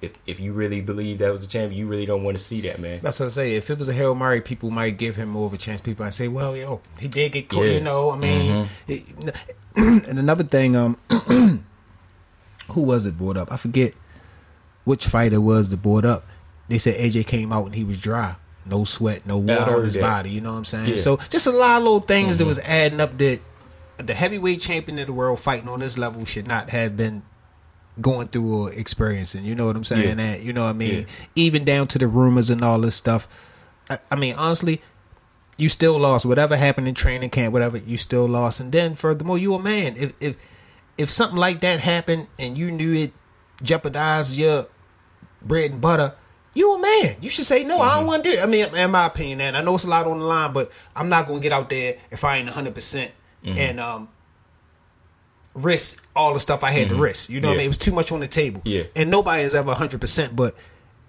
[0.01, 2.61] If if you really believe that was the champion, you really don't want to see
[2.63, 3.01] that, man.
[3.01, 3.57] That's what I say.
[3.57, 5.81] If it was a Hail Mary, people might give him more of a chance.
[5.81, 7.73] People might say, "Well, yo, he did get caught." Yeah.
[7.73, 9.45] You know, I mean, it-
[9.77, 10.97] and another thing, um,
[12.71, 13.51] who was it brought up?
[13.51, 13.95] I forget
[14.85, 16.25] which fighter was the brought up.
[16.69, 19.95] They said AJ came out and he was dry, no sweat, no water on his
[19.95, 20.01] that.
[20.01, 20.31] body.
[20.31, 20.91] You know what I'm saying?
[20.91, 20.97] Yeah.
[20.97, 23.41] So just a lot of little things that was adding up that
[23.99, 27.23] the heavyweight champion of the world fighting on this level should not have been
[28.01, 29.45] going through or experiencing.
[29.45, 30.19] You know what I'm saying?
[30.19, 30.37] Yeah.
[30.37, 31.01] That you know what I mean?
[31.01, 31.27] Yeah.
[31.35, 33.27] Even down to the rumors and all this stuff.
[33.91, 34.81] I, I mean, honestly,
[35.57, 36.25] you still lost.
[36.25, 38.61] Whatever happened in training camp, whatever, you still lost.
[38.61, 39.95] And then furthermore, you a man.
[39.97, 40.37] If if
[40.97, 43.13] if something like that happened and you knew it
[43.63, 44.67] jeopardized your
[45.43, 46.15] bread and butter,
[46.55, 47.17] you a man.
[47.21, 47.81] You should say no.
[47.81, 48.07] I don't mm-hmm.
[48.07, 48.43] want to do it.
[48.43, 50.71] I mean, in my opinion, and I know it's a lot on the line, but
[50.95, 53.11] I'm not going to get out there if I ain't 100 percent
[53.45, 53.57] Mm-hmm.
[53.59, 54.09] and um
[55.55, 57.03] risk all the stuff I had to mm-hmm.
[57.03, 57.31] risk.
[57.31, 57.65] You know what I mean?
[57.65, 58.61] It was too much on the table.
[58.65, 58.85] Yeah.
[58.97, 60.37] And nobody is ever 100 percent.
[60.37, 60.55] But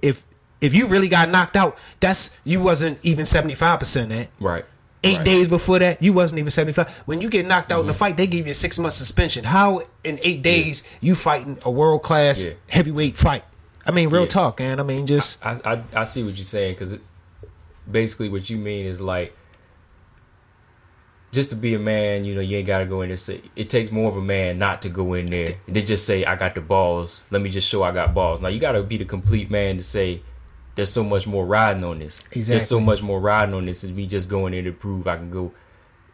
[0.01, 0.25] if
[0.61, 4.29] if you really got knocked out, that's you wasn't even 75 percent at.
[4.39, 4.65] Right.
[5.03, 5.25] Eight Right.
[5.25, 7.03] days before that, you wasn't even 75.
[7.05, 7.99] When you get knocked out in the mm-hmm.
[7.99, 9.45] fight, they give you a six month suspension.
[9.45, 12.53] How in eight days you fighting a world class Yeah.
[12.69, 13.43] heavyweight fight?
[13.85, 14.27] I mean, real Yeah.
[14.27, 14.79] talk, man.
[14.79, 16.97] I mean, just I, I I see what you're saying because
[17.89, 19.33] basically what you mean is like
[21.31, 23.17] just to be a man, you know, you ain't got to go in there.
[23.17, 25.47] Say it takes more of a man not to go in there.
[25.67, 27.23] They just say I got the balls.
[27.29, 28.41] Let me just show I got balls.
[28.41, 30.21] Now you got to be the complete man to say
[30.75, 32.23] there's so much more riding on this.
[32.31, 35.17] There's so much more riding on this than me just going in to prove I
[35.17, 35.51] can go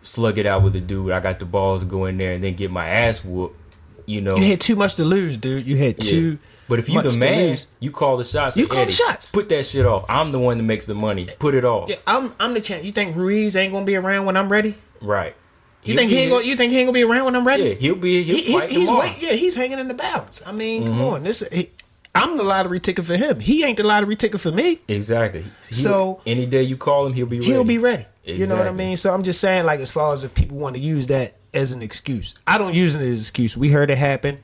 [0.01, 1.11] slug it out with a dude.
[1.11, 3.59] I got the balls to go in there and then get my ass whooped.
[4.07, 5.65] You know, you had too much to lose, dude.
[5.65, 6.11] You had yeah.
[6.11, 6.39] too.
[6.67, 7.67] But if you the man, lose.
[7.79, 8.55] you call the shots.
[8.57, 10.05] You call the shots." Put that shit off.
[10.09, 11.27] I'm the one that makes the money.
[11.39, 11.89] Put it off.
[11.89, 12.83] Yeah, I'm I'm the champ.
[12.83, 14.75] You think Ruiz ain't gonna be around when I'm ready?
[15.01, 15.35] Right.
[15.83, 16.43] You He'll think he ain't gonna?
[16.45, 17.63] You think he ain't gonna be around when I'm ready?
[17.63, 18.23] Yeah, he'll be.
[18.23, 20.41] He'll He- he- fight he's wait, yeah, he's hanging in the balance.
[20.45, 20.91] I mean, Mm-hmm.
[20.93, 21.47] come on, this.
[21.53, 21.69] He,
[22.15, 23.39] I'm the lottery ticket for him.
[23.39, 24.79] He ain't the lottery ticket for me.
[24.87, 25.41] Exactly.
[25.41, 27.51] He'll- So- any day you call him, he'll be ready.
[27.51, 28.05] He'll be ready.
[28.23, 28.97] You know what I mean?
[28.97, 31.73] So I'm just saying, like, as far as if people want to use that as
[31.73, 33.55] an excuse, I don't use it as an excuse.
[33.55, 34.39] We heard it happen.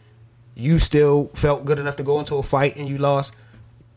[0.53, 3.35] you still felt good enough to go into a fight and you lost,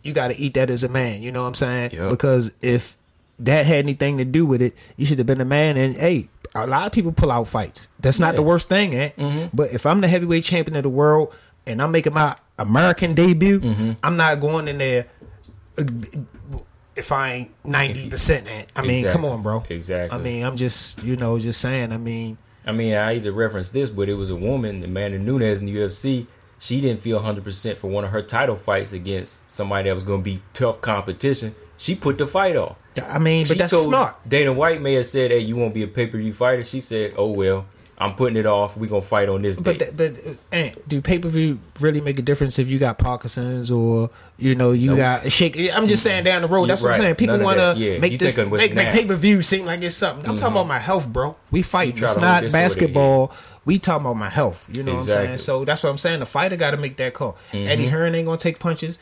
[0.03, 1.21] you got to eat that as a man.
[1.21, 1.91] You know what I'm saying?
[1.93, 2.09] Yep.
[2.11, 2.97] Because if
[3.41, 5.77] that had anything to do with it, you should have been a man.
[5.77, 7.89] And hey, a lot of people pull out fights.
[8.01, 8.37] That's not Yeah.
[8.37, 9.49] the worst thing, eh?
[9.53, 11.35] But if I'm the heavyweight champion of the world
[11.67, 15.07] and I'm making my American debut, I'm not going in there
[15.79, 15.85] uh,
[16.97, 18.67] if I ain't ninety percent at.
[18.77, 19.65] I mean, come on, bro.
[19.69, 20.17] Exactly.
[20.19, 21.93] I mean, I'm just you know just saying.
[21.93, 25.61] I mean, I mean, I either reference this, but it was a woman, Amanda Nunes
[25.61, 26.27] in the UFC.
[26.61, 30.21] She didn't feel 100% for one of her title fights against somebody that was going
[30.21, 31.53] to be tough competition.
[31.79, 32.77] She put the fight off.
[33.09, 34.17] I mean, She but that's told smart.
[34.29, 36.81] Dana White may have said, "Hey, you won't be a pay per view fighter." She
[36.81, 37.67] said, "Oh well,
[37.99, 38.77] I'm putting it off.
[38.77, 42.01] We gonna fight on this But day." th- but uh, do pay per view really
[42.01, 44.99] make a difference if you got Parkinson's or you know you Nope.
[44.99, 45.59] got a shake?
[45.75, 46.61] I'm just saying down the road.
[46.63, 47.15] You're That's what I'm saying.
[47.17, 49.67] People want to Yeah, you make this of what's make, make pay per view seem
[49.67, 50.29] like it's something.
[50.31, 51.35] I'm talking about my health, bro.
[51.51, 52.01] We fight.
[52.01, 53.33] It's not this basketball.
[53.65, 54.69] We talking about my health.
[54.73, 55.39] You know what I'm saying?
[55.39, 56.21] So that's what I'm saying.
[56.21, 57.33] The fighter got to make that call.
[57.51, 57.69] Mm-hmm.
[57.69, 58.99] Eddie Hearn ain't gonna take punches.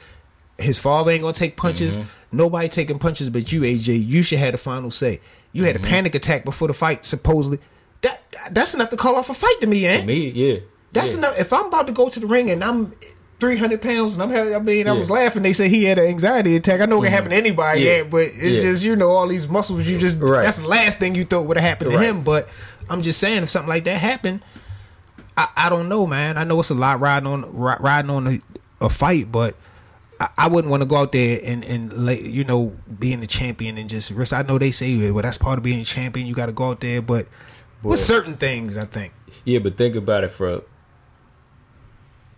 [0.59, 1.99] His father ain't gonna take punches.
[1.99, 2.37] Mm-hmm.
[2.37, 4.07] Nobody taking punches but you, AJ.
[4.07, 5.21] You should have the final say.
[5.53, 5.67] You Mm-hmm.
[5.67, 7.59] had a panic attack before the fight, supposedly.
[8.03, 8.21] That
[8.53, 10.03] that's enough to call off a fight to me, Ant.
[10.03, 10.61] To me, yeah,
[10.93, 11.19] That's yeah.
[11.19, 11.39] enough.
[11.41, 12.93] If I'm about to go to the ring and I'm
[13.41, 15.43] 300 pounds and I'm having, I mean, I was laughing.
[15.43, 16.81] They said he had an anxiety attack.
[16.81, 17.97] I know it can happen to anybody, Yeah.
[17.99, 18.03] yeah.
[18.05, 18.61] but it's Yeah.
[18.61, 20.43] just, you know, all these muscles, you just, Right.
[20.43, 22.07] that's the last thing you thought would have happened to Right.
[22.07, 22.23] him.
[22.23, 22.49] But
[22.89, 24.43] I'm just saying, if something like that happened,
[25.37, 26.39] I, I don't know, man.
[26.39, 28.39] I know it's a lot riding on, riding on a,
[28.81, 29.57] a fight, but
[30.23, 33.27] I, I wouldn't want to go out there and, and lay, you know, being the
[33.27, 34.33] champion and just risk.
[34.33, 36.27] I know they say, it, well, that's part of being a champion.
[36.27, 37.27] You got to go out there, but
[37.83, 39.13] with certain things, I think.
[39.45, 40.63] Yeah, but think about it for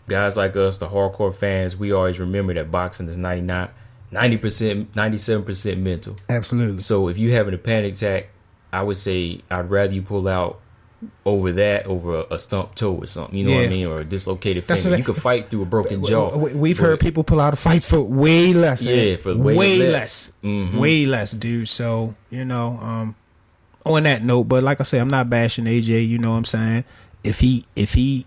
[0.08, 1.76] guys like us, the hardcore fans.
[1.76, 3.68] We always remember that boxing is 99,
[4.10, 6.16] 90 percent, ninety seven percent mental.
[6.28, 6.80] Absolutely.
[6.80, 8.28] So if you having a panic attack,
[8.72, 10.60] I would say I'd rather you pull out
[11.24, 13.36] over that over a, a stump toe or something.
[13.38, 14.98] You know what I mean, or a dislocated That's finger.
[14.98, 16.36] you could fight through a broken jaw.
[16.36, 18.84] We- We've heard people pull out of fights for way less.
[18.84, 20.36] Yeah, for way less.
[20.42, 20.78] Mm-hmm.
[20.78, 21.68] way less, dude.
[21.68, 23.16] So you know, um,
[23.86, 26.08] on that note, but like I say, I'm not bashing AJ.
[26.08, 26.84] You know what I'm saying?
[27.22, 28.26] If he if he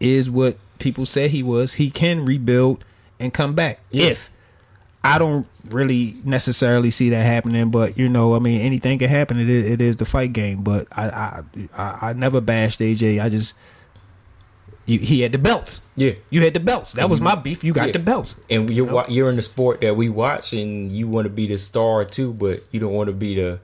[0.00, 2.84] is what people say he was, he can rebuild
[3.18, 3.80] and come back.
[3.90, 4.06] Yeah.
[4.06, 4.30] If
[5.02, 9.38] I don't really necessarily see that happening, but you know, I mean, anything can happen.
[9.40, 11.42] It is, it is the fight game, but I
[11.76, 13.20] I I, never bashed AJ.
[13.22, 13.56] I just.
[14.86, 15.86] You, he had the belts.
[15.94, 16.12] Yeah.
[16.30, 16.94] You had the belts.
[16.94, 17.62] That was my beef.
[17.62, 17.92] You got Yeah.
[17.92, 18.40] the belts.
[18.50, 21.46] and you're wa- you're in the sport that we watch, and you want to be
[21.46, 23.60] the star too, but you don't want to be the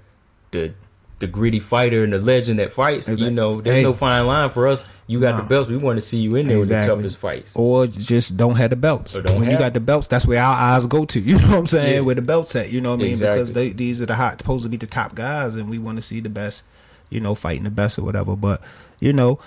[0.53, 0.73] the
[1.19, 3.09] the gritty fighter and the legend that fights.
[3.09, 3.83] You know, there's Hey.
[3.83, 4.85] no fine line for us.
[5.07, 5.43] You got Nah.
[5.43, 5.69] the belts.
[5.69, 7.55] We want to see you in there with the toughest fights.
[7.57, 9.19] Or just don't have the belts.
[9.31, 11.21] When you got the belts, that's where our eyes go to.
[11.27, 11.95] You know what I'm saying?
[11.95, 12.01] Yeah.
[12.01, 12.71] Where the belts at.
[12.71, 13.11] You know what I mean?
[13.13, 13.39] Exactly.
[13.39, 15.97] Because they, these are the hot, supposed to be the top guys, and we want
[15.97, 16.65] to see the best.
[17.09, 18.35] You know, fighting the best or whatever.
[18.37, 18.61] But
[19.01, 19.39] you know,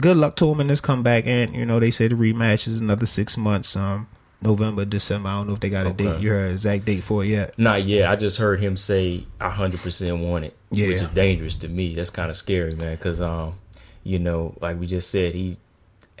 [0.00, 1.26] good luck to him in this comeback.
[1.26, 3.76] And you know, they say the rematch is another six months.
[3.76, 4.06] Um,
[4.40, 5.28] November, December.
[5.28, 6.04] I don't know if they got a Okay.
[6.04, 6.20] date.
[6.20, 7.58] You heard an exact date for it yet?
[7.58, 8.08] Not yet.
[8.08, 10.88] I just heard him say I hundred percent want it, Yeah.
[10.88, 11.94] which is dangerous to me.
[11.94, 12.94] That's kind of scary, man.
[12.96, 13.54] Because um,
[14.04, 15.56] you know, like we just said, he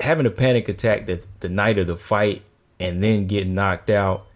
[0.00, 2.42] having a panic attack the the night of the fight,
[2.80, 4.26] and then getting knocked out,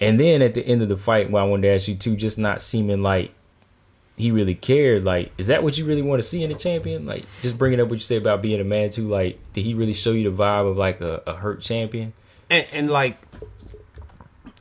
[0.00, 2.16] and then at the end of the fight, well, I wanted to ask you too,
[2.16, 3.32] just not seeming like
[4.16, 5.04] he really cared.
[5.04, 7.06] Like, is that what you really want to see in a champion?
[7.06, 9.06] Like, just bringing up what you said about being a man too.
[9.06, 12.12] Like, did he really show you the vibe of like a, a hurt champion?
[12.50, 13.16] And, and like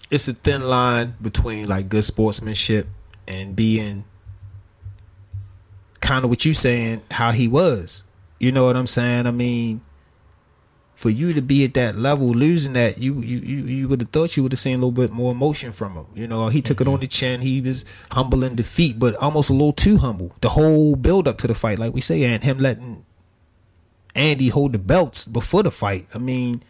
[0.10, 2.88] it's a thin line between like good sportsmanship
[3.28, 4.06] and being
[6.00, 8.04] kind of what you saying how he was.
[8.40, 9.28] You know what i'm saying?
[9.28, 9.82] I mean
[10.96, 14.10] for you to be at that level losing that you you you, you would have
[14.10, 16.06] thought you would have seen a little bit more emotion from him.
[16.14, 17.02] You know he took it on mm-hmm.
[17.02, 17.42] the chin.
[17.42, 20.34] He was humble in defeat but almost a little too humble.
[20.42, 23.06] The whole build up to the fight like we say and him letting
[24.16, 26.08] Andy hold the belts before the fight.
[26.16, 26.64] I mean,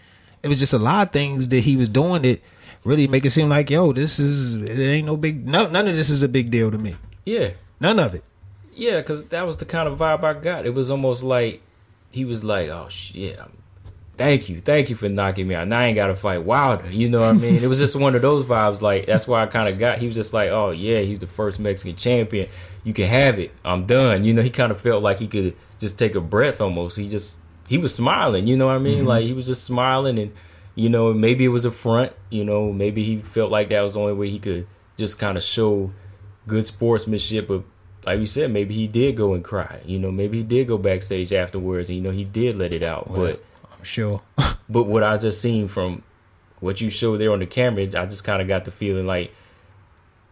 [0.43, 2.41] it was just a lot of things that he was doing that
[2.83, 5.95] really make it seem like, yo, this is it ain't no big no, none of
[5.95, 6.95] this is a big deal to me.
[7.25, 8.23] Yeah, None of it.
[8.73, 10.65] Yeah, because that was the kind of vibe I got.
[10.65, 11.61] It was almost like
[12.11, 13.51] he was like, "Oh shit, I'm,
[14.17, 15.67] thank you, thank you for knocking me out.
[15.67, 17.55] Now I ain't got to fight Wilder." You know what I mean?
[17.55, 18.81] it was just one of those vibes.
[18.81, 19.97] Like that's why I kind of got.
[19.97, 22.49] He was just like, "Oh yeah, he's the first Mexican champion.
[22.83, 23.51] You can have it.
[23.65, 26.61] I'm done." You know, he kind of felt like he could just take a breath.
[26.61, 28.47] Almost, he just he was smiling.
[28.47, 28.99] You know what I mean?
[28.99, 29.07] Mm-hmm.
[29.07, 30.33] Like he was just smiling, and
[30.75, 32.13] you know maybe it was a front.
[32.29, 35.37] You know, maybe he felt like that was the only way he could just kind
[35.37, 35.91] of show
[36.47, 37.47] good sportsmanship.
[37.47, 37.63] But
[38.05, 39.81] like we said, maybe he did go and cry.
[39.85, 42.83] You know, maybe he did go backstage afterwards, and you know he did let it
[42.83, 43.13] out.
[43.13, 43.43] But
[43.77, 44.21] I'm sure.
[44.69, 46.03] but what I just seen from
[46.59, 49.33] what you showed there on the camera, I just kind of got the feeling like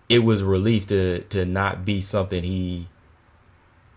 [0.08, 2.88] it was a relief to to not be something he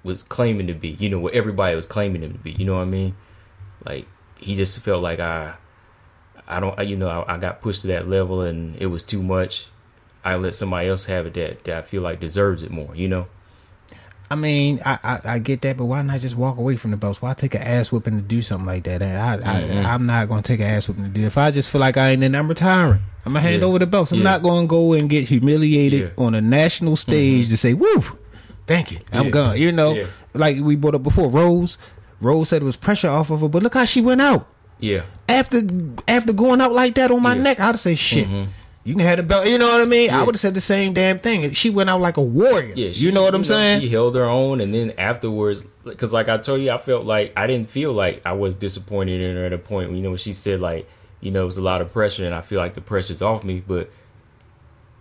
[0.02, 0.90] was claiming to be.
[0.90, 2.52] You know, what everybody was claiming him to be.
[2.52, 3.14] You know what I mean?
[3.84, 4.06] Like
[4.38, 5.54] he just felt like I
[6.46, 9.22] I don't, you know, I, I got pushed to that level and it was too
[9.22, 9.66] much.
[10.24, 13.06] I let somebody else have it that, that I feel like deserves it more, you
[13.08, 13.26] know?
[14.30, 16.98] I mean, I, I, I get that, but why not just walk away from the
[16.98, 17.22] belts?
[17.22, 19.00] Why take an ass whooping to do something like that?
[19.02, 19.86] And I, Mm-hmm.
[19.86, 21.24] I I'm not going to take an ass whooping to do.
[21.26, 23.00] If I just feel like I ain't in, I'm retiring.
[23.24, 23.68] I'm gonna hand Yeah.
[23.68, 24.12] over the belts.
[24.12, 24.24] I'm Yeah.
[24.24, 26.06] not going to go and get humiliated Yeah.
[26.08, 26.22] Mm-hmm.
[26.22, 28.02] on a national stage to say, "Woo,
[28.66, 31.28] thank you, I'm gone." You know, like we brought up before.
[31.30, 31.78] Rose,
[32.20, 34.46] Rose said it was pressure off of her, but look how she went out
[34.80, 35.02] Yeah.
[35.28, 35.60] after
[36.08, 37.42] after going out like that on my Yeah.
[37.42, 37.60] neck.
[37.60, 38.50] I'd say, "Shit." Mm-hmm.
[38.84, 40.08] You can have the belt, you know what I mean.
[40.08, 41.52] I would have said the same damn thing.
[41.52, 42.72] She went out like a warrior.
[42.74, 43.82] Yeah, you know what I'm saying?
[43.82, 47.34] She held her own, and then afterwards, because like I told you, I felt like
[47.36, 49.92] I didn't feel like I was disappointed in her at a point.
[49.92, 50.88] You know, when she said like,
[51.20, 53.44] you know, it was a lot of pressure, and I feel like the pressure's off
[53.44, 53.90] me, but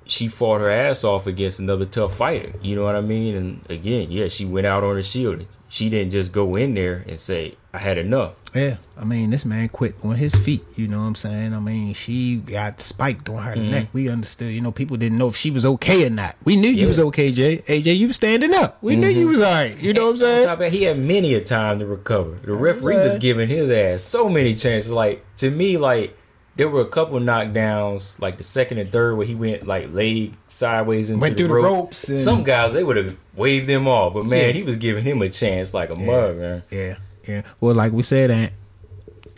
[0.06, 2.53] she fought her ass off against another tough fighter.
[2.62, 3.36] You know what I mean?
[3.36, 5.45] And again, yeah, she went out on her shield.
[5.69, 9.45] She didn't just go in there and say, "I had enough." Yeah, I mean, this
[9.45, 10.63] man quit on his feet.
[10.75, 11.53] You know what I'm saying?
[11.53, 13.71] I mean, she got spiked on her Mm-hmm.
[13.71, 13.88] neck.
[13.93, 14.53] We understood.
[14.53, 16.36] You know, people didn't know if she was okay or not.
[16.45, 17.58] We knew you was okay, Jay.
[17.67, 18.77] AJ, you was standing up.
[18.82, 19.80] We knew you was all right.
[19.82, 20.43] You know what I'm saying?
[20.43, 22.32] top of he had many a time to recover.
[22.43, 24.91] The referee was giving his ass so many chances.
[24.93, 26.17] Like to me, like
[26.56, 30.34] there were a couple knockdowns, like the second and third, where he went like leg
[30.47, 31.77] sideways into Went the, through the ropes.
[31.80, 34.52] ropes and- Some guys they would have waved them off, but man, Yeah.
[34.52, 36.63] he was giving him a chance like a mug, man.
[36.71, 36.95] Yeah,
[37.28, 37.41] yeah.
[37.62, 38.52] Well, like we said, Ant,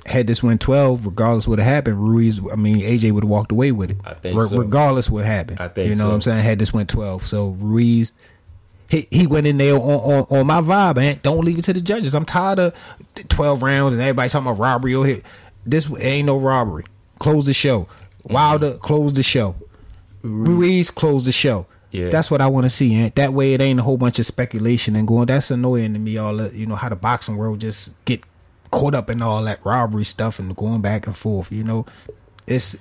[0.05, 3.71] had this went 12, regardless what happened, Ruiz, I mean, AJ would have walked away
[3.71, 3.97] with it.
[4.03, 4.57] I think so.
[4.57, 5.59] Regardless what happened.
[5.59, 6.07] I think You know so.
[6.07, 6.41] what I'm saying?
[6.43, 7.21] Had this went 12.
[7.21, 8.13] So Ruiz,
[8.89, 11.19] he, he went in there on, on, on my vibe, man.
[11.21, 12.15] Don't leave it to the judges.
[12.15, 12.75] I'm tired of
[13.27, 15.23] 12 rounds and everybody talking about robbery or hit.
[15.65, 16.85] This ain't no robbery.
[17.19, 17.87] Close the show.
[18.23, 19.55] Wilder, close the show.
[20.23, 21.65] Ruiz, close the show.
[21.91, 22.09] Yeah.
[22.09, 22.93] That's what I want to see.
[22.95, 25.25] And that way, it ain't a whole bunch of speculation and going.
[25.25, 26.17] That's annoying to me.
[26.17, 28.21] All that you know how the boxing world just get
[28.71, 31.51] caught up in all that robbery stuff and going back and forth.
[31.51, 31.85] You know,
[32.45, 32.77] it's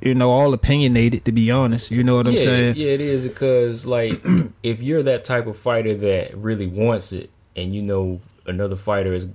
[0.00, 1.90] you know all opinionated to be honest.
[1.90, 2.76] You know what I'm yeah, saying?
[2.76, 4.12] yeah, it is because like
[4.62, 9.12] if you're that type of fighter that really wants it, and you know another fighter
[9.12, 9.28] is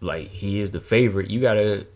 [0.00, 1.86] like he is the favorite, you gotta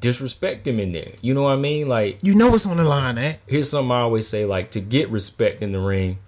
[0.00, 1.12] disrespect him in there.
[1.20, 1.86] You know what I mean?
[1.86, 3.34] Like You know what's on the line, eh?
[3.46, 6.18] here's something I always say: like to get respect in the ring,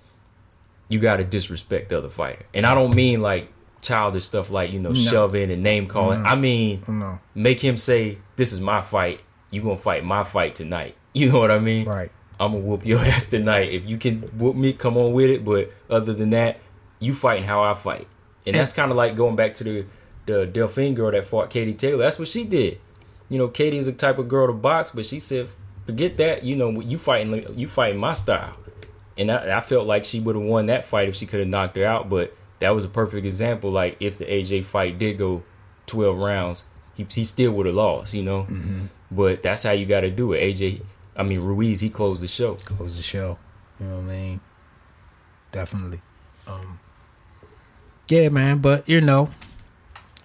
[0.89, 2.45] you got to disrespect the other fighter.
[2.55, 3.49] And I don't mean like
[3.81, 6.23] childish stuff like you know shoving and name calling.
[6.23, 7.19] I mean No.
[7.35, 9.21] make him say, "This is my fight.
[9.51, 11.87] You gonna fight my fight tonight." You know what I mean?
[11.87, 12.11] Right.
[12.41, 13.69] I'm gonna whoop your ass tonight.
[13.71, 15.45] If you can whoop me, come on with it.
[15.45, 16.59] But other than that,
[17.01, 18.09] you fighting how I fight,
[18.47, 19.85] and that's kind of like going back to the
[20.25, 21.99] the Delfine girl that fought Katie Taylor.
[22.05, 22.79] That's what she did.
[23.33, 25.49] You know, Katie is a type of girl to box, but she said,
[25.87, 26.43] "Forget that.
[26.43, 28.55] You know, you fighting you fighting my style."
[29.17, 31.49] And I, I felt like she would have won that fight if she could have
[31.49, 32.11] knocked her out.
[32.11, 33.71] But that was a perfect example.
[33.71, 35.43] Like if the AJ fight did go
[35.87, 36.65] twelve rounds,
[36.95, 38.13] he he still would have lost.
[38.13, 38.47] You know,
[39.11, 40.41] but that's how you got to do it.
[40.43, 40.85] AJ,
[41.17, 42.57] I mean Ruiz, he closed the show.
[42.57, 43.39] Closed the show.
[43.81, 44.41] You know what I mean?
[45.53, 46.03] Definitely.
[46.47, 46.81] Um
[48.09, 49.31] Yeah, man, but you know,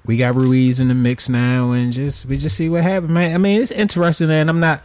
[0.07, 3.35] we got Ruiz in the mix now and just we just see what happens, man.
[3.35, 4.81] I mean, it's interesting and I'm not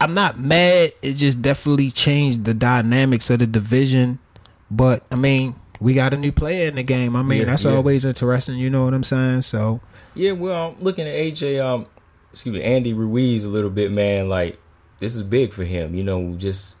[0.00, 0.92] I'm not mad.
[1.02, 4.18] It just definitely changed the dynamics of the division.
[4.70, 7.14] But I mean, we got a new player in the game.
[7.14, 7.72] I mean, Yeah, that's yeah.
[7.72, 9.42] always interesting, you know what I'm saying?
[9.42, 9.80] So
[10.14, 11.86] Yeah, well, I'm looking at AJ, um,
[12.32, 14.28] excuse me, Andy Ruiz a little bit, man.
[14.28, 14.58] Like
[14.98, 16.76] this is big for him, you know, just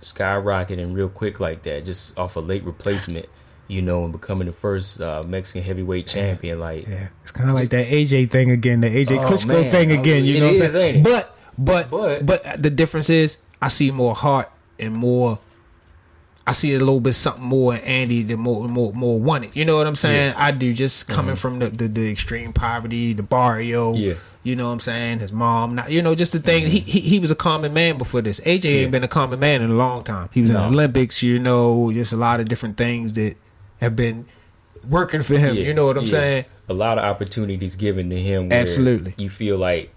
[0.00, 3.26] skyrocketing real quick like that, just off a late replacement,
[3.68, 6.60] you know, and becoming the first uh, Mexican heavyweight champion.
[6.60, 9.70] Like, Yeah, it's kind of like that AJ thing again, the AJ Oh, Klitschko man.
[9.70, 10.24] thing again.
[10.24, 10.96] You It know what I'm is, saying?
[10.96, 11.10] ain't it?
[11.10, 15.38] But but But- but the difference is, I see more heart and more.
[16.46, 19.56] I see a little bit something more in Andy the more more more wanted.
[19.56, 20.34] You know what I'm saying?
[20.36, 23.94] I do just coming from the, the the extreme poverty, the barrio.
[23.94, 24.14] Yeah.
[24.42, 25.20] You know what I'm saying?
[25.20, 26.66] His mom, not you know, just the thing.
[26.66, 28.40] He, he he was a common man before this.
[28.40, 30.28] AJ ain't been a common man in a long time.
[30.34, 31.22] He was in the Olympics.
[31.22, 33.36] You know, just a lot of different things that
[33.84, 34.26] have been
[34.88, 35.56] working for him.
[35.56, 36.10] yeah, you know what I'm yeah.
[36.10, 36.44] saying?
[36.68, 38.48] A lot of opportunities given to him.
[38.48, 39.14] where Absolutely.
[39.16, 39.90] You feel like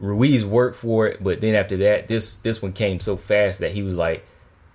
[0.00, 3.72] Ruiz worked for it, but then after that, this this one came so fast that
[3.72, 4.24] he was like,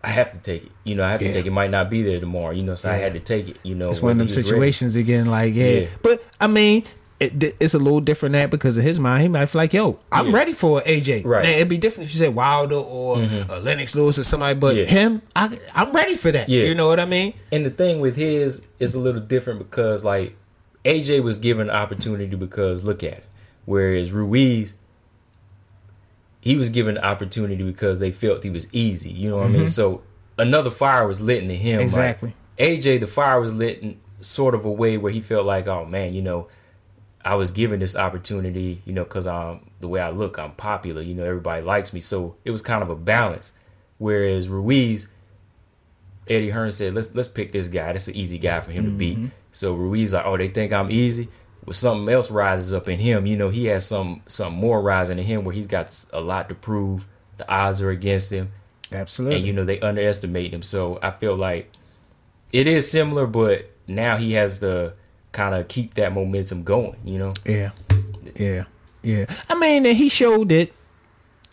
[0.03, 0.72] I have to take it.
[0.86, 1.30] You know, I have Yeah.
[1.30, 1.51] to take it.
[1.51, 2.51] Might not be there tomorrow.
[2.51, 3.57] You know, so I had to take it.
[3.63, 4.47] You know, It's one of them was ready.
[4.47, 5.53] situations again, like.
[5.53, 5.88] Yeah.
[6.01, 6.84] But I mean,
[7.20, 9.24] it, it's a little different that because of his mind.
[9.24, 10.34] He might feel like, yo, I'm Yeah.
[10.34, 11.24] ready for AJ.
[11.26, 11.43] Right.
[11.43, 14.76] Now, it'd be different if you said Wilder or uh, Lennox Lewis or somebody, but
[14.76, 14.86] Yeah.
[14.86, 16.47] him, I, I'm ready for that.
[16.47, 16.65] Yeah.
[16.65, 17.34] You know what I mean?
[17.51, 20.36] And the thing with his is a little different because like
[20.86, 23.24] AJ was given an opportunity because look at it.
[23.65, 24.76] Whereas Ruiz
[26.39, 29.09] he was given an opportunity because they felt he was easy.
[29.09, 29.68] You know what I mean?
[29.68, 30.03] So
[30.38, 31.78] another fire was lit into him.
[31.80, 32.34] Like, Exactly.
[32.59, 35.86] AJ, the fire was lit in sort of a way where he felt like, oh
[35.86, 36.47] man, you know,
[37.28, 40.53] I was given this opportunity, you know, because I'm um, the way I look, I'm
[40.53, 41.01] popular.
[41.01, 43.51] You know, everybody likes me, so it was kind of a balance.
[43.97, 45.11] Whereas Ruiz,
[46.30, 47.91] Eddie Hearn said, "Let's let's pick this guy.
[47.91, 49.28] That's an easy guy for him to beat." Mm-hmm.
[49.51, 51.28] So Ruiz like, "Oh, they think I'm easy."
[51.65, 53.25] Well, something else rises up in him.
[53.25, 56.47] You know, he has some some more rising in him where he's got a lot
[56.47, 57.07] to prove.
[57.36, 58.53] The odds are against him,
[58.93, 59.36] Absolutely.
[59.36, 60.61] and you know they underestimate him.
[60.61, 61.69] So I feel like
[62.53, 64.93] it is similar, but now he has to
[65.38, 66.98] kind of keep that momentum going.
[67.06, 67.34] You know.
[67.46, 67.72] Yeah,
[68.36, 68.64] yeah,
[69.04, 69.26] yeah.
[69.50, 70.74] I mean, and he showed it.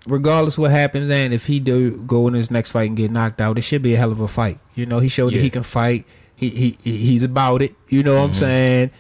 [0.07, 3.41] Regardless what happens, and if he do go in his next fight and get knocked
[3.41, 4.59] out, it should be a hell of a fight.
[4.75, 6.05] You know, he showed that he can fight.
[6.37, 7.75] He he he- he's about it.
[7.89, 8.91] You know what I'm saying?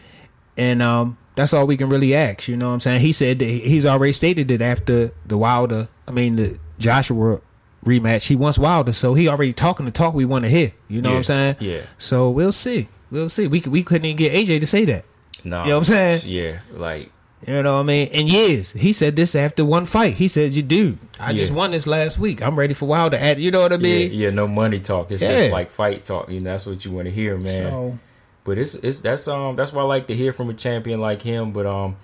[0.57, 2.49] And um, that's all we can really ask.
[2.49, 3.01] You know what I'm saying?
[3.01, 7.41] He said that he's already stated that after the Wilder, I mean the Joshua
[7.85, 10.72] rematch, he wants Wilder, so he already talking the talk we want to hear.
[10.89, 11.57] You know what I'm saying?
[11.61, 11.80] yeah.
[11.99, 12.89] So we'll see.
[13.11, 13.46] We'll see.
[13.46, 15.05] We we couldn't even get AJ to say that.
[15.44, 16.20] No, You know what I'm saying?
[16.24, 17.11] Yeah, like
[17.46, 18.09] You know what I mean?
[18.09, 20.14] In years, he said this after one fight.
[20.14, 20.96] He said, "You do.
[21.20, 22.42] I just won this last week.
[22.42, 24.12] I'm ready for Wilder." At you know what I yeah, mean?
[24.12, 25.11] yeah, no money talk.
[25.11, 25.36] It's Yeah.
[25.36, 26.30] just like fight talk.
[26.30, 27.70] You know, that's what you want to hear, man.
[27.70, 27.98] So
[28.44, 31.20] But it's it's that's um that's why I like to hear from a champion like
[31.22, 31.52] him.
[31.52, 31.96] But um,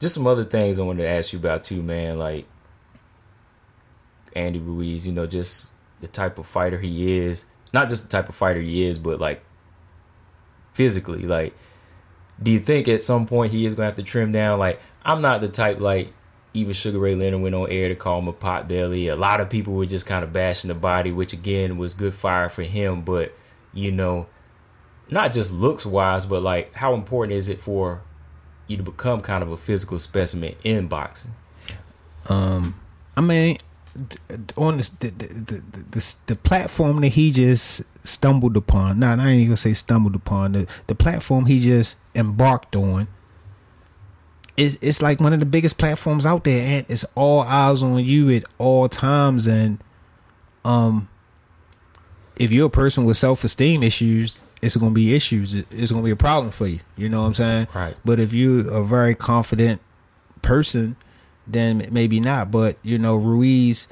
[0.00, 2.18] just some other things I wanted to ask you about too, man.
[2.18, 2.46] Like
[4.36, 7.46] Andy Ruiz, you know, just the type of fighter he is.
[7.72, 9.42] Not just the type of fighter he is, but like
[10.74, 11.22] physically.
[11.22, 11.54] Like,
[12.42, 14.58] do you think at some point he is gonna have to trim down?
[14.58, 16.12] Like, I'm not the type like
[16.52, 19.08] even Sugar Ray Leonard went on air to call him a pot belly.
[19.08, 22.14] A lot of people were just kind of bashing the body, which again was good
[22.14, 23.02] fire for him.
[23.02, 23.34] But
[23.72, 24.26] you know,
[25.10, 28.02] not just looks wise, but like how important is it for
[28.66, 31.32] you to become kind of a physical specimen in boxing?
[32.28, 32.80] um,
[33.16, 33.56] I mean,
[34.56, 38.98] on this, the, the, the, the, the platform that he just stumbled upon.
[38.98, 40.52] Nah, I ain't even gonna say stumbled upon.
[40.52, 43.08] The the platform he just embarked on.
[44.56, 48.04] Is it's like one of the biggest platforms out there, and it's all eyes on
[48.04, 49.48] you at all times.
[49.48, 49.78] And
[50.64, 51.08] um,
[52.36, 55.54] if you're a person with self esteem issues, it's gonna be issues.
[55.54, 56.80] It's gonna be a problem for you.
[56.96, 57.68] You know what I'm saying?
[57.74, 57.96] Right.
[58.04, 59.80] But if you're a very confident
[60.42, 60.96] person,
[61.46, 62.50] then maybe not.
[62.50, 63.88] But you know, Ruiz,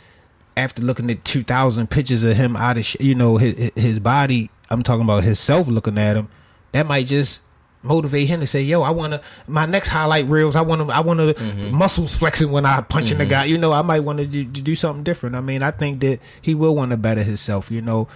[0.57, 3.99] after looking at two thousand pictures of him out of, sh- you know, his his
[3.99, 4.51] body.
[4.71, 6.29] I'm talking about himself looking at him.
[6.73, 7.45] That might just
[7.83, 10.57] motivate him to say, "Yo, I want to my next highlight reels.
[10.57, 11.77] I want to I want to mm-hmm.
[11.77, 13.31] muscles flexing when I punching the mm-hmm.
[13.31, 13.45] guy.
[13.45, 15.37] You know, I might want to do, do something different.
[15.37, 17.71] I mean, I think that he will want to better himself.
[17.71, 18.09] You know,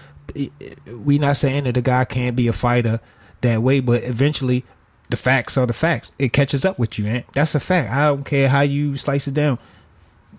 [0.99, 3.01] we not saying that the guy can't be a fighter
[3.43, 4.65] that way, but eventually
[5.09, 6.13] the facts are the facts.
[6.19, 7.93] It catches up with you, and That's a fact.
[7.93, 9.59] I don't care how you slice it down.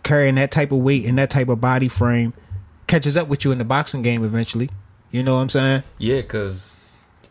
[0.03, 2.34] Carrying that type of weight and that type of body frame
[2.86, 4.70] catches up with you in the boxing game eventually.
[5.11, 5.84] You know what I'm saying?
[5.97, 6.76] Yeah, because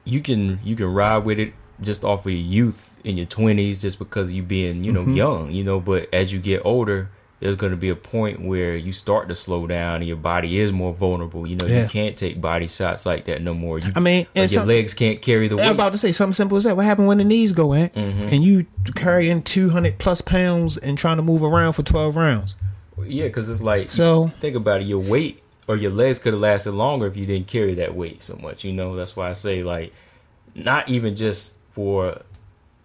[0.04, 3.80] you can you can ride with it just off of your youth in your twenties,
[3.80, 5.12] just because you being you know Mm-hmm.
[5.12, 5.78] young, you know.
[5.80, 7.10] But as you get older,
[7.40, 10.58] there's going to be a point where you start to slow down, and your body
[10.58, 11.46] is more vulnerable.
[11.46, 11.82] You know, Yeah.
[11.82, 13.78] you can't take body shots like that no more.
[13.78, 15.66] You, I mean, like and your some- legs can't carry the weight.
[15.66, 16.76] I'm about to say something simple as that.
[16.76, 18.26] What happened when the knees go in Mm-hmm.
[18.32, 22.56] and you carrying 200 plus pounds and trying to move around for 12 rounds?
[23.06, 24.86] yeah, because it's like So- think about it.
[24.86, 28.22] Your weight or your legs could have lasted longer if you didn't carry that weight
[28.22, 28.64] so much.
[28.64, 29.92] You know, that's why I say like,
[30.54, 32.22] not even just for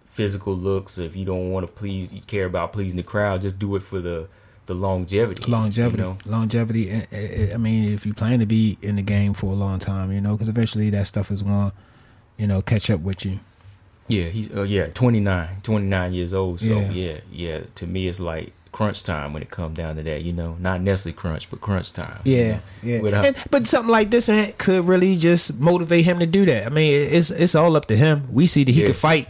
[0.09, 0.97] physical looks.
[0.97, 3.41] If you don't want to please, you care about pleasing the crowd.
[3.41, 4.27] Just do it for the
[4.67, 5.49] the longevity.
[5.51, 6.17] Longevity, You know?
[6.25, 6.91] longevity.
[7.53, 10.21] I mean, if you plan to be in the game for a long time, you
[10.21, 11.75] know, because eventually that stuff is going, to
[12.37, 13.39] you know, catch up with you.
[14.07, 16.59] Yeah, he's uh, yeah 29, 29 years old.
[16.59, 16.89] So Yeah.
[16.91, 17.17] yeah.
[17.31, 20.21] yeah, To me, it's like crunch time when it comes down to that.
[20.23, 22.19] You know, not necessarily crunch, but crunch time.
[22.25, 22.51] you Yeah,
[22.83, 23.07] know?
[23.09, 23.21] yeah.
[23.25, 26.65] And, but something like this eh, could really just motivate him to do that.
[26.65, 28.27] I mean, it's it's all up to him.
[28.33, 28.87] We see that he Yeah.
[28.87, 29.27] could fight.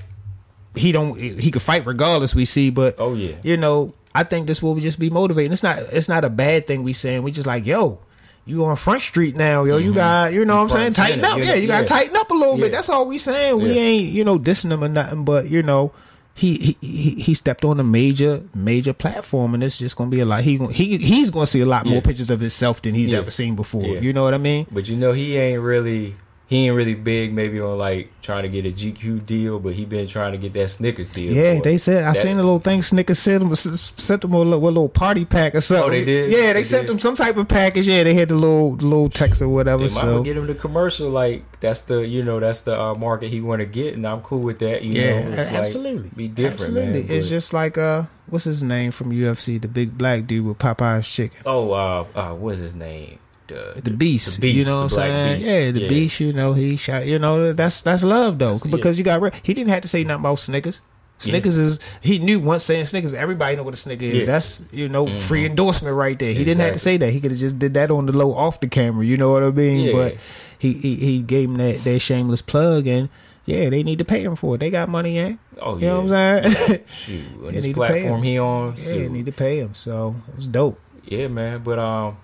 [0.75, 1.17] He don't.
[1.19, 2.33] He could fight regardless.
[2.33, 3.35] We see, but Oh, yeah.
[3.43, 5.51] you know, I think this will just be motivating.
[5.51, 5.79] It's not.
[5.93, 6.83] It's not a bad thing.
[6.83, 7.99] We saying we just like yo.
[8.43, 9.77] You on Front Street now, yo.
[9.77, 10.91] You got, you know what I'm saying?
[10.93, 11.01] Mm-hmm.
[11.03, 11.47] Tighten center, up.
[11.47, 11.99] Yeah, you got to yeah.
[11.99, 12.71] tighten up a little bit.
[12.71, 13.61] That's all we saying.
[13.61, 13.81] We Yeah.
[13.81, 15.91] ain't, you know, dissing him or nothing, but, you know,
[16.33, 20.25] he, he he stepped on a major major platform and it's just gonna be a
[20.25, 23.19] lot he he he's gonna see a lot more pictures of himself than he's Yeah.
[23.19, 23.99] ever seen before Yeah.
[23.99, 26.15] you know what i mean But you know, he ain't really
[26.51, 29.85] he ain't really big maybe on like trying to get a GQ deal, but he
[29.85, 31.31] been trying to get that Snickers deal.
[31.33, 32.81] Yeah, they said I That- seen a little thing.
[32.81, 35.87] Snickers sent them sent them a little, a little party pack or something.
[35.87, 36.29] Oh, they did?
[36.29, 36.89] Yeah, they, They sent did?
[36.91, 37.87] them some type of package.
[37.87, 39.83] Yeah, they had the little little text or whatever.
[39.83, 41.09] They So get him the commercial.
[41.09, 44.19] Like that's the you know that's the uh, market he want to get, and I'm
[44.19, 44.83] cool with that.
[44.83, 47.11] You yeah, know, it's a- like, absolutely, be different, Absolutely, man.
[47.11, 49.61] it's just like uh, what's his name from UFC?
[49.61, 51.39] The big black dude with Popeye's chicken.
[51.45, 53.19] oh, uh, uh, what's his name?
[53.51, 55.39] The, the beast, the beast, you know what I'm saying?
[55.39, 55.49] beast.
[55.49, 56.19] Yeah, the beast.
[56.19, 57.05] You know, he shot.
[57.05, 59.01] You know, that's that's love though, That's- because yeah.
[59.01, 60.81] you got re- he didn't have to say nothing about Snickers.
[61.17, 64.13] Snickers is he knew once saying Snickers, everybody know what a Snicker is.
[64.13, 64.25] Yeah.
[64.25, 66.33] That's you know free endorsement right there.
[66.33, 67.11] He didn't have to say that.
[67.13, 69.05] He could have just did that on the low off the camera.
[69.05, 69.81] You know what I mean?
[69.85, 69.93] Yeah.
[69.93, 70.17] But
[70.57, 73.09] he, he he gave him that that shameless plug and.
[73.43, 74.59] Yeah, they need to pay him for it.
[74.59, 75.35] They got money, eh?
[75.59, 76.13] Oh, you know what.
[76.13, 76.79] I'm saying?
[76.87, 79.11] Shoot, on this need to pay platform he on, yeah, shoot.
[79.11, 79.73] need to pay him.
[79.73, 80.79] So it was dope.
[81.05, 81.63] Yeah, man.
[81.63, 82.17] But um,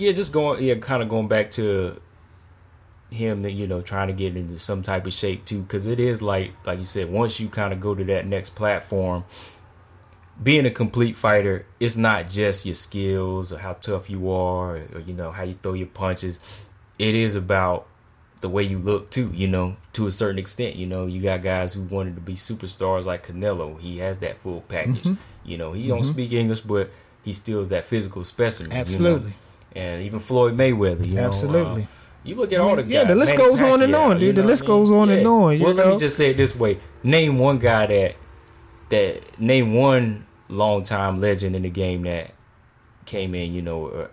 [0.00, 2.00] yeah, just going, yeah, kind of going back to
[3.10, 6.00] him, that you know, trying to get into some type of shape too, because it
[6.00, 9.24] is like, like you said, once you kind of go to that next platform,
[10.42, 15.00] being a complete fighter, it's not just your skills or how tough you are, or,
[15.04, 16.64] you know how you throw your punches.
[16.98, 17.86] It is about
[18.40, 20.76] the way you look too, you know, to a certain extent.
[20.76, 23.78] You know, you got guys who wanted to be superstars like Canelo.
[23.80, 25.02] He has that full package.
[25.02, 25.14] Mm-hmm.
[25.44, 26.90] You know, he don't speak English, but
[27.24, 28.72] he still is that physical specimen.
[28.92, 29.32] you know?
[29.76, 31.26] And even Floyd Mayweather, you know.
[31.26, 31.82] Absolutely.
[31.84, 31.86] uh,
[32.24, 32.90] you look at all the guys.
[32.90, 34.22] Yeah, the list Manny goes on and on, dude.
[34.36, 34.76] you The list I mean?
[34.76, 35.92] goes on and on, you well, let know?
[35.94, 38.16] me just say it this way: name one guy that
[38.90, 42.32] that name one longtime legend in the game that
[43.06, 44.10] came in, you know, or,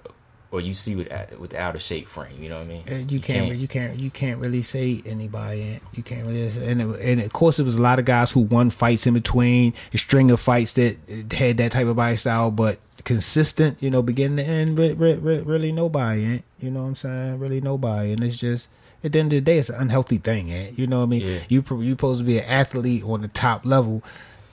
[0.52, 2.42] or you see with with the out of shape frame.
[2.42, 2.82] You know what I mean?
[2.90, 5.80] Uh, You can't, you can't, you can't really say anybody.
[5.94, 8.42] You can't really, and it, and of course, it was a lot of guys who
[8.42, 10.96] won fights in between, a string of fights that
[11.34, 12.78] had that type of body style, but
[13.08, 16.44] consistent, you know, beginning to end, re- re- re- really nobody, ain't.
[16.60, 17.40] You know what I'm saying?
[17.40, 18.68] Really nobody, and it's just
[19.02, 20.78] at the end of the day, it's an unhealthy thing, ain't.
[20.78, 21.22] You know what I mean?
[21.22, 21.40] Yeah.
[21.48, 24.04] You you supposed to be an athlete on the top level,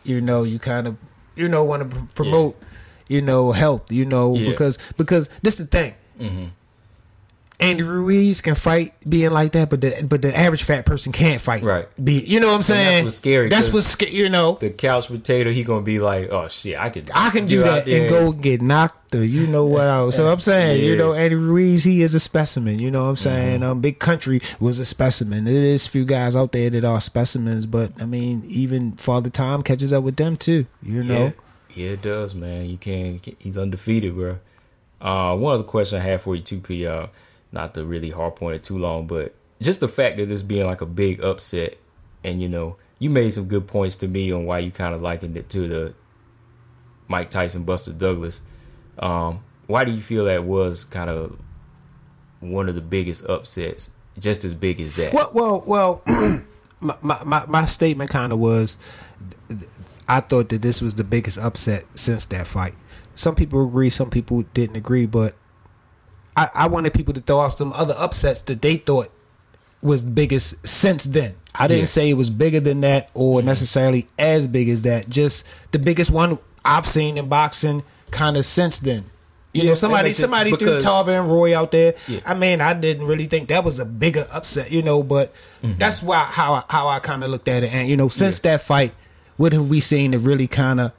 [0.04, 0.44] you know.
[0.44, 0.96] You kind of,
[1.34, 2.56] you know, want to pr- promote,
[3.08, 4.50] you know, health, you know, Yeah.
[4.50, 5.94] because because this is the thing.
[6.20, 6.44] Mm-hmm.
[7.60, 11.40] Andy Ruiz can fight being like that, but the but the average fat person can't
[11.40, 11.62] fight.
[11.62, 11.86] Right.
[12.02, 12.92] Be you know what I'm saying?
[12.92, 14.12] That's what's scary, That's what's scary.
[14.12, 17.46] You know, The couch potato, he gonna be like, oh shit, I could, I can
[17.46, 19.14] do that and go get knocked.
[19.14, 19.86] Or you know what?
[19.86, 22.80] I, so I'm saying, you know, Andy Ruiz, he is a specimen.
[22.80, 23.60] You know what I'm saying?
[23.60, 23.70] Mm-hmm.
[23.70, 25.44] Um, Big Country was a specimen.
[25.44, 29.62] There is few guys out there that are specimens, but I mean, even Father Time
[29.62, 30.66] catches up with them too.
[30.82, 31.32] You know.
[31.74, 32.66] Yeah, yeah, it does, man.
[32.68, 33.24] You can't.
[33.38, 34.38] He's undefeated, bro.
[35.00, 36.86] Uh, one other question I have for you, too, P.
[36.86, 37.08] Uh,
[37.54, 40.66] not to really harp on it too long, but just the fact that this being
[40.66, 41.76] like a big upset,
[42.22, 45.00] and you know, you made some good points to me on why you kind of
[45.00, 45.94] likened it to the
[47.08, 48.42] Mike Tyson Buster Douglas.
[48.98, 51.38] Um, why do you feel that was kind of
[52.40, 55.14] one of the biggest upsets, just as big as that?
[55.14, 56.02] Well, well, well.
[56.80, 58.78] my, my my my statement kind of was,
[60.08, 62.74] I thought that this was the biggest upset since that fight.
[63.14, 65.34] Some people agree, some people didn't agree, but
[66.36, 69.08] I, I wanted people to throw off some other upsets that they thought
[69.82, 71.34] was biggest since then.
[71.54, 71.84] I didn't Yeah.
[71.86, 75.08] say it was bigger than that or necessarily as big as that.
[75.08, 79.04] Just the biggest one I've seen in boxing, kind of since then.
[79.52, 81.94] You Yeah, know, somebody somebody threw because- Tarver and Roy out there.
[82.08, 82.20] Yeah.
[82.26, 85.32] I mean, I didn't really think that was a bigger upset, you know, but
[85.62, 85.78] Mm-hmm.
[85.78, 87.72] that's why how I, how I kind of looked at it.
[87.72, 88.92] And you know, since that fight,
[89.38, 90.92] what have we seen that really kind of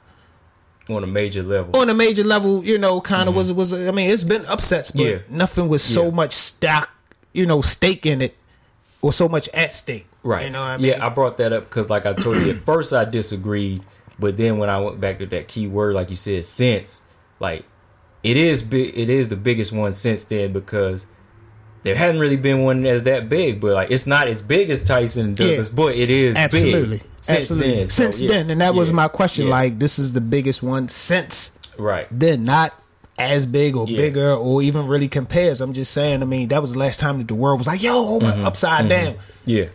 [0.88, 1.76] on a major level.
[1.80, 3.72] on a major level, you know, kind of was was.
[3.72, 5.32] I mean, it's been upsets, but Mm-hmm.
[5.32, 5.38] Yeah.
[5.38, 6.10] nothing with so Yeah.
[6.10, 6.90] much stock,
[7.32, 8.36] you know, stake in it,
[9.02, 10.06] or so much at stake.
[10.22, 10.44] Right.
[10.46, 10.86] You know what I mean?
[10.86, 13.82] Yeah, I brought that up because, like I told you, at first I disagreed,
[14.18, 17.02] but then when I went back to that key word, like you said, since,
[17.40, 17.64] like,
[18.22, 18.96] it is big.
[18.98, 21.06] It is the biggest one since then because
[21.86, 23.60] there hadn't really been one that's that big.
[23.60, 25.74] But like, it's not as big as Tyson and Douglas, Yeah.
[25.76, 26.98] but it is Absolutely.
[27.20, 27.74] since Absolutely.
[27.76, 27.88] then.
[27.88, 29.46] So, since yeah, then, and that was my question.
[29.46, 29.52] yeah.
[29.52, 32.08] Like, this is the biggest one since right.
[32.10, 32.74] then, not
[33.18, 33.96] as big or Yeah.
[33.96, 35.60] bigger or even really compares.
[35.60, 36.22] I'm just saying.
[36.22, 38.32] I mean, that was the last time that the world was like, "Yo, oh my,
[38.32, 38.44] Mm-hmm.
[38.46, 39.14] upside down."
[39.44, 39.66] Yeah.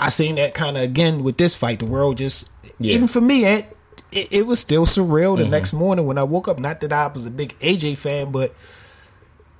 [0.00, 1.78] I seen that kind of again with this fight.
[1.80, 2.50] The world just,
[2.80, 2.94] Yeah.
[2.94, 3.66] even for me, it,
[4.10, 5.42] it, it was still surreal Mm-hmm.
[5.44, 6.58] the next morning when I woke up.
[6.58, 8.52] Not that I was a big AJ fan, but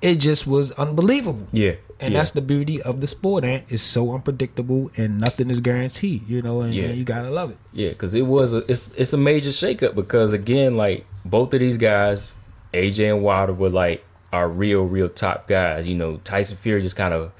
[0.03, 1.47] it just was unbelievable.
[1.53, 1.75] Yeah.
[1.99, 2.19] And yeah.
[2.19, 6.27] that's the beauty of the sport, and it's so unpredictable, and nothing is guaranteed.
[6.27, 6.85] You know, and, Yeah.
[6.89, 7.57] and you gotta love it.
[7.71, 11.59] Yeah, because it was a it's it's a major shakeup because again, like both of
[11.61, 12.33] these guys,
[12.73, 15.87] AJ and Wilder were like our real, real top guys.
[15.87, 17.31] You know, Tyson Fury just kind of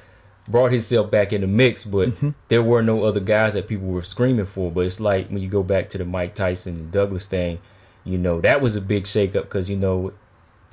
[0.47, 2.30] brought himself back in the mix, but Mm-hmm.
[2.47, 4.72] there were no other guys that people were screaming for.
[4.72, 7.59] But it's like when you go back to the Mike Tyson and Douglas thing,
[8.05, 10.14] you know, that was a big shakeup because you know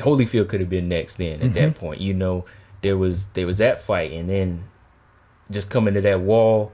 [0.01, 1.78] Holyfield could have been next then at that Mm-hmm.
[1.86, 2.01] point.
[2.01, 2.44] You know,
[2.82, 4.64] there was there was that fight and then
[5.51, 6.72] just coming to that wall,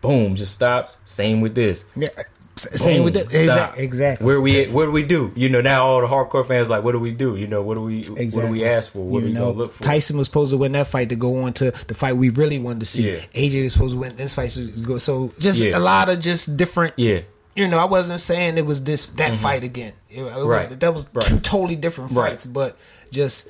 [0.00, 0.96] boom, just stops.
[1.04, 1.84] Same with this.
[1.96, 2.08] Yeah,
[2.56, 3.24] same Boom, with that.
[3.34, 3.84] Exactly.
[3.84, 4.24] exactly.
[4.26, 5.32] Where we what do we do?
[5.34, 7.36] You know, now all the hardcore fans like, what do we do?
[7.36, 9.00] You know, what do we what do we ask for?
[9.00, 9.82] What you do we know, gonna look for?
[9.82, 12.58] Tyson was supposed to win that fight to go on to the fight we really
[12.58, 13.10] wanted to see.
[13.10, 13.16] Yeah.
[13.34, 14.98] AJ was supposed to win this fight to go.
[14.98, 15.76] So just Yeah.
[15.76, 16.94] a lot of just different.
[16.96, 17.20] Yeah,
[17.54, 19.92] You know, I wasn't saying it was this that fight again.
[20.10, 20.48] It, it was Mm-hmm.
[20.48, 20.80] Right.
[20.80, 21.24] that was Right.
[21.24, 22.30] two totally different Right.
[22.30, 22.76] fights, but
[23.12, 23.48] just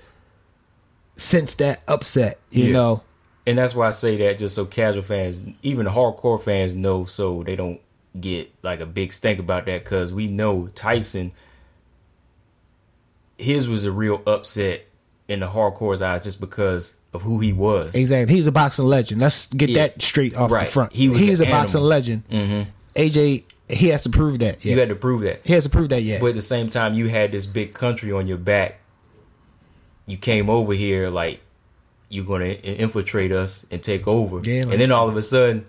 [1.16, 2.72] since that upset, you Yeah.
[2.72, 3.02] know,
[3.46, 7.42] and that's why I say that just so casual fans, even hardcore fans know, so
[7.44, 7.80] they don't
[8.20, 11.32] get like a big stink about that because we know Tyson.
[13.38, 14.84] His was a real upset
[15.28, 17.94] in the hardcore's eyes just because of who he was.
[17.94, 18.34] Exactly.
[18.34, 19.20] He's a boxing legend.
[19.20, 19.88] Let's get Yeah.
[19.88, 20.92] that straight off the front.
[20.92, 21.88] He was a boxing animal.
[21.88, 22.22] legend.
[22.30, 22.62] hmm
[22.96, 24.64] AJ, he has to prove that.
[24.64, 25.40] You had to prove that.
[25.44, 26.20] He has to prove that yet.
[26.20, 28.80] But at the same time, you had this big country on your back.
[30.06, 31.40] You came over here like
[32.10, 34.40] you're going to infiltrate us and take over.
[34.48, 35.64] Yeah, like- and then all of a sudden,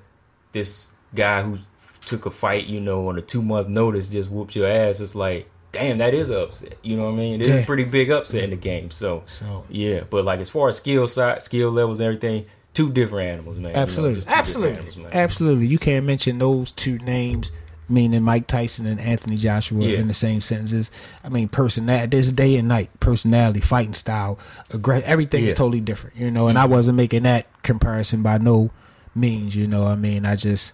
[0.52, 1.58] this guy who
[2.06, 5.00] took a fight, you know, on a two month notice just whooped your ass.
[5.00, 6.76] It's like, damn, that is upset.
[6.84, 7.42] You know what I mean?
[7.42, 7.64] It is Yeah.
[7.64, 8.92] a pretty big upset in the game.
[8.92, 10.02] So, So- yeah.
[10.10, 13.70] But like as far as skill side, skill levels, and everything, two different animals, man.
[13.70, 14.16] You know, Absolutely.
[14.16, 14.74] two different Absolutely.
[14.76, 15.10] animals, man.
[15.14, 15.68] Absolutely.
[15.68, 17.52] You can't mention those two names,
[17.90, 20.00] meaning Mike Tyson and Anthony Joshua, Yeah.
[20.00, 20.92] in the same sentences.
[21.24, 25.50] I mean, personality, this day and night, personality, fighting style, aggr- everything is Yeah.
[25.54, 25.58] Mm-hmm.
[25.58, 26.48] totally different, you know.
[26.48, 28.72] And I wasn't making that comparison by no
[29.14, 29.86] means, you know.
[29.86, 30.74] I mean, I just,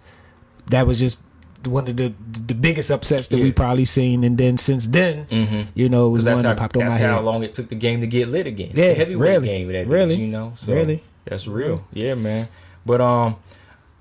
[0.70, 1.24] that was just
[1.66, 2.12] one of the
[2.48, 4.24] the biggest upsets that we probably seen.
[4.24, 5.28] And then since then,
[5.76, 7.22] you know, it was Because the that's one how, that popped on my that's how
[7.22, 8.72] long it took the game to get lit again.
[8.74, 10.54] Yeah, the heavyweight really, game that really, is, you know.
[10.56, 11.04] So really.
[11.26, 11.84] that's real.
[11.94, 12.48] Yeah, man.
[12.84, 13.36] But um,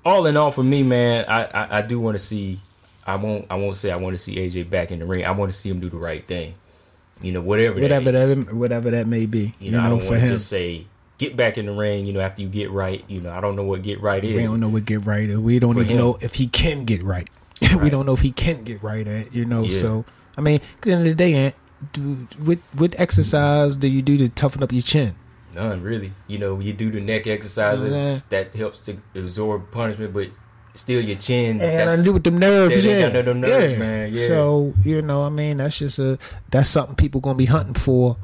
[0.07, 2.61] all in all, for me, man, I I, I do want to see.
[3.07, 3.47] I won't.
[3.51, 5.25] I won't say I want to see AJ back in the ring.
[5.25, 6.55] I want to see him do the right thing.
[7.23, 7.81] You know, whatever.
[7.81, 8.47] Whatever that, is.
[8.47, 10.33] that, whatever that may be, You know, I know, don't for want to him.
[10.33, 10.87] just say
[11.19, 12.07] get back in the ring.
[12.07, 13.05] You know, after you get right.
[13.09, 14.35] You know, I don't know what get right is.
[14.35, 15.29] We don't know what get right.
[15.31, 15.99] Or we don't For even him.
[15.99, 17.29] know if he can get right.
[17.83, 19.63] we don't know if he can get right at you know.
[19.65, 19.69] Yeah.
[19.71, 20.05] So
[20.37, 21.55] I mean, at the end of the day, Ant,
[21.93, 25.15] do, what what exercise do you do to toughen up your chin?
[25.55, 26.13] None really.
[26.29, 28.21] You know, you do the neck exercises Yeah.
[28.31, 30.29] that helps to absorb punishment, but
[30.81, 31.53] still your chin.
[31.53, 32.85] And that's- I do with them nerves.
[32.85, 34.13] Yeah, got no nerves, man.
[34.15, 34.27] Yeah.
[34.27, 36.19] So you know, I mean, that's just a
[36.51, 38.17] that's something people gonna be hunting for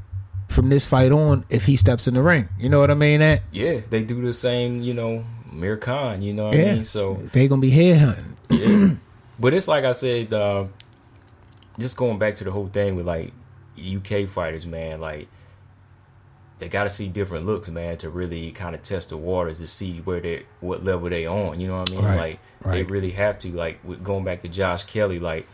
[0.49, 2.49] from this fight on if he steps in the ring.
[2.59, 3.21] You know what I mean?
[3.21, 6.71] That Yeah, they do the same, you know, Amir Khan, you know what Yeah.
[6.71, 6.85] I mean?
[6.85, 8.37] So, they gonna be head hunting.
[8.51, 8.95] yeah.
[9.41, 10.65] but it's like I said, uh,
[11.79, 13.33] just going back to the whole thing with like
[13.79, 15.29] UK fighters, man, like
[16.59, 19.67] they got to see different looks, man, to really kind of test the waters to
[19.67, 21.61] see where they what level they on.
[21.61, 22.05] You know what I mean?
[22.05, 23.49] Right, Like they really have to.
[23.53, 25.47] Like with going back to Josh Kelly, like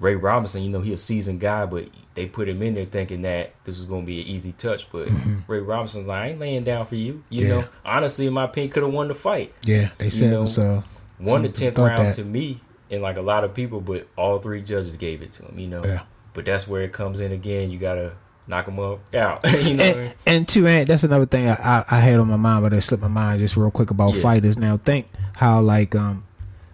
[0.00, 3.22] Ray Robinson, you know, he a seasoned guy, but they put him in there thinking
[3.22, 4.90] that this was gonna be an easy touch.
[4.92, 5.08] But
[5.48, 7.22] Ray Robinson's like, I ain't laying down for you.
[7.30, 7.48] You Mm-hmm.
[7.50, 7.60] Yeah.
[7.62, 9.52] know, honestly, in my opinion, could have won the fight.
[9.62, 10.82] Yeah, they said know, uh,
[11.20, 12.14] Won the tenth round that.
[12.14, 12.58] to me,
[12.90, 15.58] and like a lot of people, but all three judges gave it to him.
[15.58, 16.02] You know, Yeah.
[16.34, 17.70] but that's where it comes in again.
[17.70, 18.12] You gotta
[18.46, 19.40] knock them up out.
[19.64, 20.06] you know, what I mean?
[20.06, 22.72] and, and two, and that's another thing I, I, I had on my mind, but
[22.72, 24.22] it slipped my mind just real quick about Yeah.
[24.22, 24.56] fighters.
[24.58, 26.24] Now, think how like um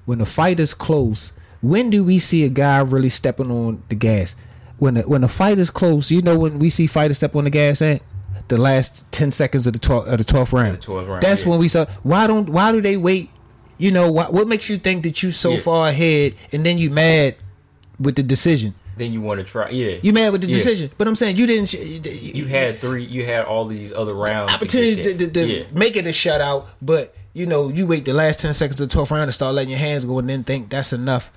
[0.05, 3.95] when the fight is close, when do we see a guy really stepping on the
[3.95, 4.35] gas?
[4.79, 7.45] When the, when the fight is close, you know when we see fighters step on
[7.45, 8.01] the gas at
[8.49, 10.75] the last ten seconds of the twelve of the twelfth round.
[10.75, 11.51] the 12th round, That's yeah.
[11.51, 11.85] when we saw.
[12.03, 13.31] Why don't why do they wait?
[13.79, 14.33] You know what?
[14.33, 15.61] What makes you think that you so Yeah.
[15.61, 17.37] far ahead, and then you mad
[18.01, 18.75] with the decision?
[19.01, 19.71] Then you want to try.
[19.71, 20.53] Yeah, You mad with the Yeah.
[20.55, 20.91] decision?
[20.99, 21.73] But I'm saying you didn't.
[21.73, 23.03] You had three.
[23.03, 24.53] You had all these other rounds.
[24.53, 25.65] opportunities to, to, to, to yeah.
[25.73, 28.93] make it a shutout, but you know, you wait the last ten seconds of the
[28.93, 31.33] twelfth round to start letting your hands go, and then think that's enough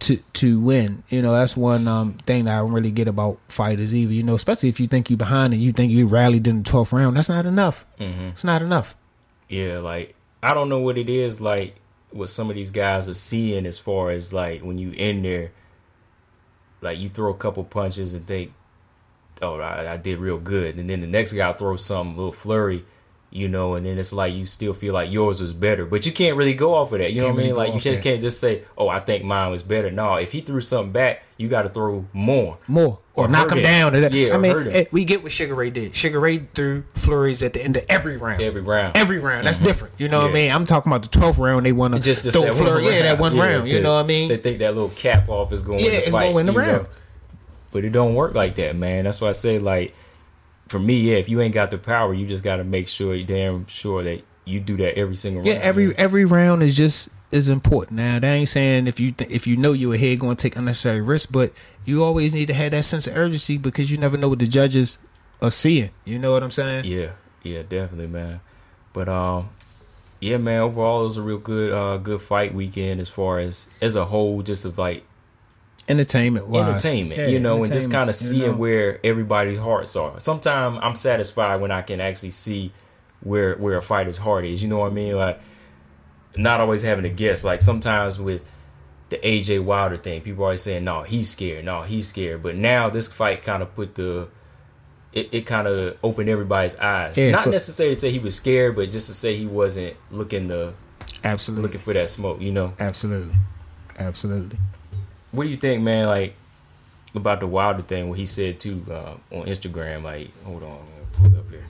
[0.00, 1.04] to to win.
[1.08, 4.12] You know, that's one um, thing that I don't really get about fighters either.
[4.12, 6.64] You know, especially if you think you're behind and you think you rallied in the
[6.64, 7.86] twelfth round, that's not enough.
[8.00, 8.24] Mm-hmm.
[8.34, 8.96] It's not enough.
[9.48, 11.76] Yeah, like I don't know what it is like
[12.10, 15.52] what some of these guys are seeing as far as like when you in there,
[16.86, 18.52] like you throw a couple punches and think,
[19.42, 22.84] oh, I, I did real good, and then the next guy throws some little flurry,
[23.30, 26.12] you know, and then it's like you still feel like yours was better, but you
[26.12, 27.12] can't really go off of that.
[27.12, 27.56] You know what I mean?
[27.56, 28.02] Like you just that.
[28.02, 29.90] can't just say, oh, I think mine was better.
[29.90, 32.56] No, if he threw something back, you got to throw more.
[32.66, 33.64] More or, Or knock him him.
[33.64, 33.92] down.
[33.92, 34.12] to that.
[34.12, 35.94] Yeah, I or mean, we get what Sugar Ray did.
[35.94, 38.40] Sugar Ray threw flurries at the end of every round.
[38.40, 38.96] Every round.
[38.96, 39.46] Every round.
[39.46, 39.66] That's mm-hmm.
[39.66, 39.94] different.
[39.98, 40.52] You know what I mean?
[40.52, 41.66] I'm talking about the twelfth round.
[41.66, 42.84] They want to just just throw flurry.
[42.86, 43.72] Yeah, that one Yeah, round.
[43.72, 44.28] You know what I mean?
[44.28, 45.78] They think that little cap off is going.
[45.80, 46.72] to Yeah, it's fight, gonna win the you know?
[46.72, 46.88] round.
[47.72, 49.04] But it don't work like that, man.
[49.04, 49.94] That's why I say like,
[50.68, 53.14] for me, yeah, if you ain't got the power, you just got to make sure
[53.14, 55.64] you damn sure that you do that every single Yeah, round.
[55.64, 55.94] every man.
[55.98, 57.96] every round is just is important.
[57.96, 60.56] Now, that ain't saying if you th- if you know you're ahead going to take
[60.56, 61.52] unnecessary risks, but
[61.84, 64.46] you always need to have that sense of urgency because you never know what the
[64.46, 64.98] judges
[65.42, 65.90] are seeing.
[66.04, 66.84] You know what I'm saying?
[66.84, 67.10] Yeah,
[67.42, 68.40] yeah, definitely, man.
[68.92, 69.50] But um,
[70.20, 70.60] yeah, man.
[70.60, 74.06] Overall, it was a real good uh good fight weekend as far as as a
[74.06, 75.04] whole, just of like
[75.88, 80.18] Entertainment wise, entertainment, you know, and just kind of seeing where everybody's hearts are.
[80.18, 82.72] Sometimes I'm satisfied when I can actually see
[83.20, 84.62] where where a fighter's heart is.
[84.62, 85.14] You know what I mean?
[85.16, 85.40] Like
[86.36, 87.44] not always having to guess.
[87.44, 88.42] Like sometimes with
[89.10, 91.64] the AJ Wilder thing, people always saying, "No, he's scared.
[91.64, 94.28] No, he's scared." But now this fight kind of put the
[95.12, 97.16] it, it kind of opened everybody's eyes.
[97.16, 99.96] Yeah, Not for- necessarily to say he was scared, but just to say he wasn't
[100.10, 100.74] looking the
[101.24, 102.40] absolutely, looking for that smoke.
[102.40, 102.74] You know?
[102.80, 103.34] absolutely.
[103.98, 104.58] Absolutely.
[105.36, 106.06] What do you think, man?
[106.06, 106.34] Like
[107.14, 110.02] about the Wilder thing, what he said too uh, on Instagram.
[110.02, 110.78] Like, hold on,
[111.12, 111.64] pull it up here.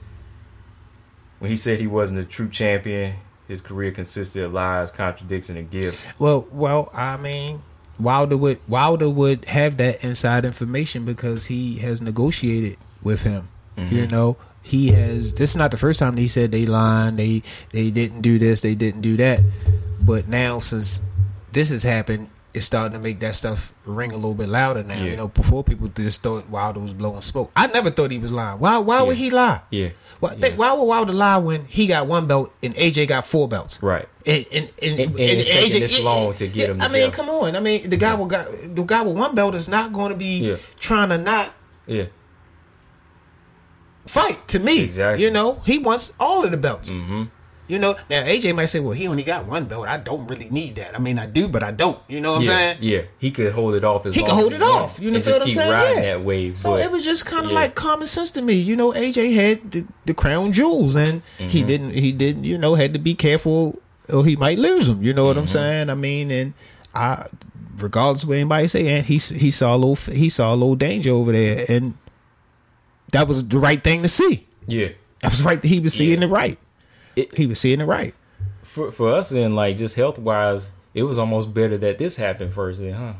[1.39, 3.15] When he said he wasn't a true champion,
[3.47, 6.09] his career consisted of lies, contradictions, and gifts.
[6.19, 7.63] Well, well, I mean,
[7.99, 13.49] Wilder would Wilder would have that inside information because he has negotiated with him.
[13.79, 15.35] You know, he has.
[15.35, 17.19] This is not the first time he said they lied.
[17.19, 17.43] They
[17.73, 18.63] they didn't do this.
[18.63, 19.41] They didn't do that.
[20.03, 21.07] But now since
[21.53, 24.95] this has happened, it's starting to make that stuff ring a little bit louder now.
[24.95, 25.11] Yeah.
[25.11, 27.51] You know, before people just thought Wilder was blowing smoke.
[27.55, 28.59] I never thought he was lying.
[28.59, 28.79] Why?
[28.79, 29.61] Why would he lie?
[29.71, 29.91] Yeah.
[30.21, 33.49] Why, think, why would Wilder lie when he got one belt and AJ got four
[33.49, 33.83] belts?
[33.83, 34.09] Right.
[34.27, 37.29] And, and, and, And- and it's taking this long to get him I mean, come
[37.29, 37.55] on.
[37.55, 40.19] I mean, the guy with got the guy with one belt is not going to
[40.19, 40.57] be Yeah.
[40.81, 41.53] trying to not
[41.87, 42.07] Yeah.
[44.07, 44.41] fight.
[44.49, 45.25] To me, Exactly.
[45.25, 46.95] You know, he wants all of the belts.
[46.95, 47.25] Mm-hmm.
[47.69, 49.89] You know, now AJ might say, "Well, he only got one belt.
[49.89, 50.95] I don't really need that.
[50.95, 52.79] I mean, I do, but I don't." You know what I'm saying?
[52.81, 53.03] Yeah.
[53.19, 55.01] He could hold it off as He long as hold he it off.
[55.01, 55.71] You know and feel just what I'm keep saying?
[55.73, 56.15] riding Yeah.
[56.19, 56.59] that wave.
[56.59, 57.59] So but it was just kind of yeah.
[57.59, 58.55] like common sense to me.
[58.55, 61.67] You know, AJ had the, the crown jewels, and he Mm-hmm.
[61.67, 61.91] didn't.
[61.91, 62.45] He didn't.
[62.45, 63.81] You know, had to be careful,
[64.13, 65.03] or he might lose them.
[65.03, 65.41] You know what Mm-hmm.
[65.41, 65.91] I'm saying?
[65.91, 66.55] I mean, and
[66.95, 67.27] I,
[67.79, 70.77] regardless of what anybody say, and he he saw a little he saw a little
[70.77, 71.95] danger over there, and
[73.13, 74.47] that was the right thing to see.
[74.69, 74.89] yeah.
[75.23, 75.61] That was right.
[75.61, 76.29] That he was seeing Yeah.
[76.29, 76.59] it right.
[77.17, 78.15] It- he was seeing it right.
[78.63, 82.53] For for us then, like just health wise, it was almost better that this happened
[82.53, 83.13] first then, huh?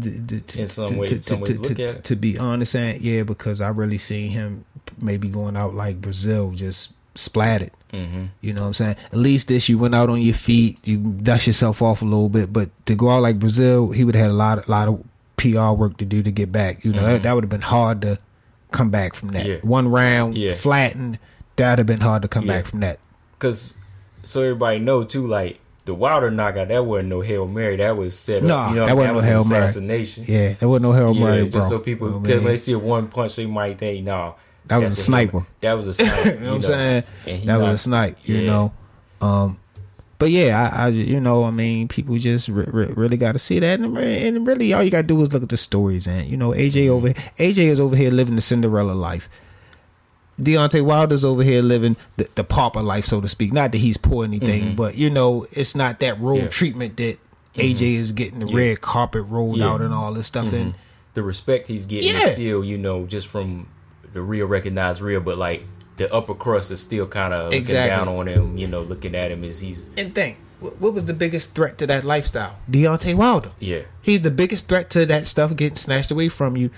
[0.00, 3.60] to- In some ways- to- some ways look to- to be honest, and yeah, because
[3.60, 4.64] I really seen him
[5.00, 7.70] maybe going out like Breazeale, just splatted.
[7.92, 8.24] Mm-hmm.
[8.40, 8.96] You know what I'm saying?
[9.12, 12.28] At least this, you went out on your feet, you dust yourself off a little
[12.28, 12.52] bit.
[12.52, 15.04] But to go out like Breazeale, he would have had a lot, lot of
[15.36, 16.84] PR work to do to get back.
[16.84, 18.18] You know, that, that would have been hard to
[18.72, 19.46] come back from that.
[19.46, 19.64] Mm-hmm.
[19.66, 19.70] Yeah.
[19.70, 20.54] One round, Yeah.
[20.54, 21.18] flattened,
[21.56, 22.54] that'd have been hard to come Yeah.
[22.54, 22.98] back from that.
[23.44, 23.76] Cause
[24.22, 27.76] so everybody know too, like the Wilder knockout, that wasn't no hail mary.
[27.76, 28.48] That was set up.
[28.48, 29.64] Nah, you know, that wasn't no was Hail an Mary.
[29.66, 30.24] assassination.
[30.26, 31.50] Yeah, there wasn't no Hail Yeah, Mary, bro.
[31.50, 33.44] just so people, You know what I because when they see a one punch, they
[33.46, 34.36] might think, "No,
[34.68, 35.44] That was a sniper.
[35.60, 37.02] That was a sniper." you know what I'm saying?
[37.44, 38.46] That was a knocked- snipe, you Yeah.
[38.46, 38.72] know.
[39.20, 39.58] Um,
[40.18, 43.38] but yeah, I, I, you know, I mean, people just re- re- really got to
[43.38, 46.06] see that, and, and really, all you got to do is look at the stories,
[46.06, 49.28] and you know, AJ over, AJ is over here living the Cinderella life.
[50.38, 53.52] Deontay Wilder's over here living the, the pauper life, so to speak.
[53.52, 54.76] Not that he's poor or anything, mm-hmm.
[54.76, 56.48] but you know, it's not that road Yeah.
[56.48, 57.18] treatment that
[57.56, 57.60] mm-hmm.
[57.60, 59.68] AJ is getting the red carpet rolled Yeah.
[59.68, 60.52] out and all this stuff.
[60.52, 60.78] And mm-hmm.
[61.14, 62.26] the respect he's getting Yeah.
[62.26, 63.68] is still, you know, just from
[64.12, 65.64] the real recognized real, but like
[65.96, 68.58] the upper crust is still kind of looking down on him.
[68.58, 71.86] You know, looking at him as he's and think, what was the biggest threat to
[71.88, 72.58] that lifestyle?
[72.70, 73.50] Deontay Wilder.
[73.60, 76.70] yeah, He's the biggest threat to that stuff getting snatched away from you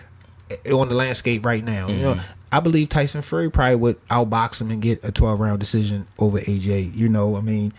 [0.50, 1.88] eh, on the landscape right now.
[1.88, 2.16] You know,
[2.52, 6.38] I believe Tyson Fury probably would outbox him and get a 12 round decision over
[6.38, 6.94] AJ.
[6.94, 7.72] You know, I mean,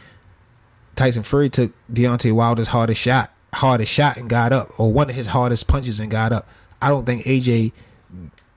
[0.95, 5.15] Tyson Fury took Deontay Wilder's hardest shot, hardest shot and got up, or one of
[5.15, 6.47] his hardest punches and got up.
[6.81, 7.71] I don't think AJ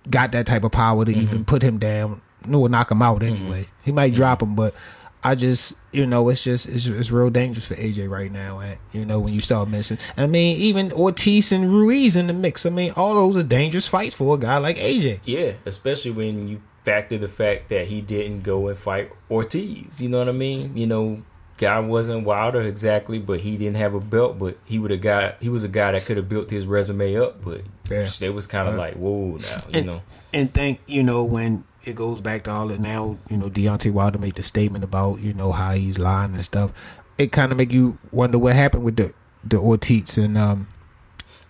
[0.09, 1.21] got that type of power to mm-hmm.
[1.21, 3.63] even put him down, nor knock him out anyway.
[3.63, 3.85] Mm-hmm.
[3.85, 4.75] He might drop him, but
[5.23, 8.61] I just, you know, it's just it's, it's real dangerous for AJ right now.
[8.61, 12.33] And you know, when you start missing, I mean, even Ortiz and Ruiz in the
[12.33, 12.65] mix.
[12.65, 15.21] I mean, all those are dangerous fights for a guy like AJ.
[15.25, 15.53] yeah.
[15.67, 20.01] Especially when you factor the fact that he didn't go and fight Ortiz.
[20.01, 20.77] You know what I mean?
[20.77, 21.23] You know,
[21.59, 24.39] guy wasn't Wilder exactly, but he didn't have a belt.
[24.39, 25.43] But he would have got.
[25.43, 27.43] He was a guy that could have built his resume up.
[27.45, 27.61] But
[27.91, 28.09] Yeah.
[28.23, 28.83] it was kind of uh-huh.
[28.83, 29.97] like, whoa, now you and, know.
[30.33, 33.93] and think you know when it goes back to all the now you know Deontay
[33.93, 36.73] Wilder made the statement about you know how he's lying and stuff
[37.19, 39.13] it kind of make you wonder what happened with the
[39.45, 40.69] the Ortiz and um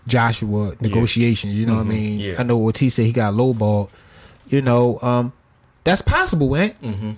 [0.07, 2.35] Joshua negotiations you know what I Mhm, mean yeah.
[2.39, 3.91] I know Ortiz said he got lowballed
[4.49, 5.33] you know um
[5.83, 6.75] that's possible, man.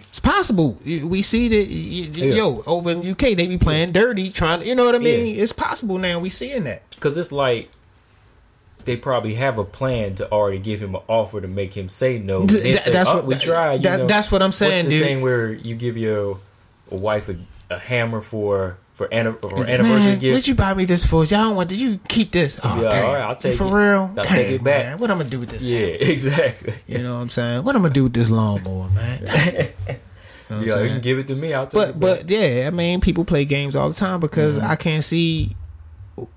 [0.09, 0.77] It's possible.
[0.87, 2.15] We see that, Mm-hmm.
[2.17, 2.35] Yeah.
[2.37, 5.35] yo, over in UK, they be playing dirty, trying to, you know what I mean?
[5.35, 5.43] Yeah.
[5.43, 6.21] It's possible now.
[6.21, 6.89] We seeing that.
[6.91, 7.71] Because it's like
[8.85, 12.19] they probably have a plan to already give him an offer to make him say
[12.19, 12.47] no.
[12.47, 13.75] Th- say, that's "Oh, what- we tried.
[13.75, 14.07] You that- know.
[14.07, 15.07] that's what I'm saying, What's the dude.
[15.07, 16.39] thing where you give your
[16.91, 17.37] wife a,
[17.71, 20.35] a hammer for for, He's anniversary gift?
[20.35, 21.25] What'd you buy me this for?
[21.25, 21.71] Y'all don't want?
[21.71, 22.61] Did you keep this?
[22.63, 23.05] Oh, Yeah, dang.
[23.05, 23.71] all right, I'll take for it.
[23.71, 24.01] real.
[24.03, 24.85] I'll Dang, take it back.
[24.87, 24.99] Man.
[24.99, 25.65] What I'm gonna do with this?
[25.65, 26.75] yeah, exactly.
[26.87, 27.65] You know what I'm saying?
[27.65, 29.25] What I'm gonna do with this lawnmower, man?
[30.51, 31.55] You know yeah, you can give it to me.
[31.55, 32.01] I'll take But it.
[32.01, 34.71] but but yeah, I mean, people play games all the time because Mm-hmm.
[34.71, 35.57] I can't see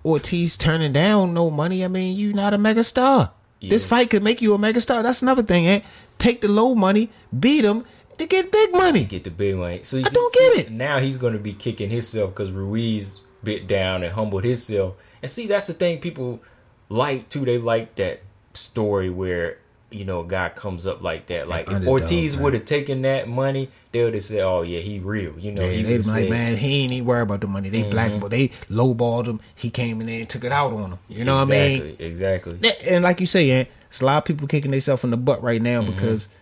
[0.03, 1.83] Ortiz turning down no money.
[1.83, 3.31] I mean, you're not a mega star.
[3.61, 5.01] This fight could make you a mega star.
[5.01, 5.65] That's another thing.
[5.67, 5.81] Eh?
[6.19, 7.83] Take the low money, beat him
[8.17, 9.05] to get big money.
[9.05, 9.79] get the big money.
[9.83, 10.71] So you I see- don't get see, it.
[10.71, 14.95] Now he's going to be kicking himself because Ruiz bit down and humbled himself.
[15.21, 16.41] And see, that's the thing people
[16.89, 17.43] like too.
[17.43, 18.21] They like that
[18.53, 19.57] story where
[19.95, 21.47] you know, a guy comes up like that.
[21.47, 24.99] Like if Ortiz would have taken that money, they would have said, "Oh yeah, he
[24.99, 27.69] real." You know, Yeah, they like, said- man, he ain't even worried about the money.
[27.69, 27.89] They Mm-hmm.
[27.89, 29.39] blackballed, they lowballed him.
[29.55, 30.99] He came in there and took it out on him.
[31.09, 31.95] You know what I mean?
[31.99, 32.89] Exactly, Exactly.
[32.93, 35.61] And like you say, it's a lot of people kicking themselves in the butt right
[35.61, 35.93] now Mm-hmm.
[35.95, 36.33] because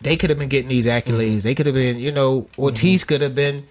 [0.00, 1.42] they could have been getting these accolades.
[1.42, 3.08] They could have been, you know, Ortiz Mm-hmm.
[3.08, 3.64] could have been.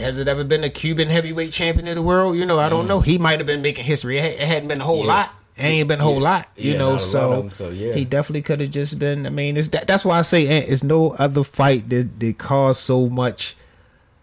[0.00, 2.36] Has it ever been a Cuban heavyweight champion of the world?
[2.36, 3.00] You know, I don't know.
[3.00, 4.18] He might have been making history.
[4.18, 5.08] It, hadn't been a whole Mm-hmm.
[5.08, 5.14] Yeah.
[5.14, 5.30] lot.
[5.56, 6.20] It ain't been a whole Yeah.
[6.20, 6.48] lot.
[6.56, 7.92] You Yeah, know, not a lot so, of 'em, so, yeah.
[7.92, 9.26] he definitely could have just been.
[9.26, 12.80] I mean, it's that, that's why I say it's no other fight that that caused
[12.80, 13.54] so much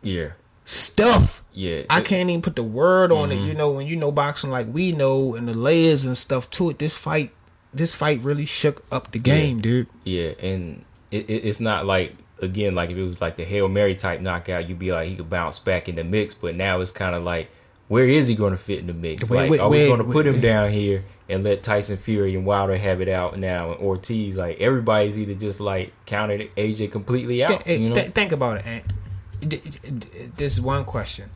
[0.01, 0.29] Yeah,
[0.65, 1.43] stuff.
[1.53, 1.81] yeah.
[1.89, 3.43] I It- can't even put the word on Mm-hmm.
[3.43, 3.47] it.
[3.47, 6.69] You know, when you know boxing like we know and the layers and stuff to
[6.71, 7.31] it, this fight,
[7.73, 9.87] this fight really shook up the game, dude.
[10.03, 13.67] Yeah, and it, it, it's not like again like if it was like the hail
[13.67, 16.33] mary type knockout, you'd be like he could bounce back in the mix.
[16.33, 17.49] But now it's kind of like,
[17.89, 19.29] where is he going to fit in the mix?
[19.29, 20.35] Wait, like, wait, are we going to put wait.
[20.35, 23.71] him down here and let Tyson Fury and Wilder have it out now?
[23.71, 27.65] And Ortiz, like everybody's either just like counted AJ completely out.
[27.65, 27.95] Th- you know?
[27.95, 28.93] th- think about it, Ant.
[29.41, 31.31] This is one question: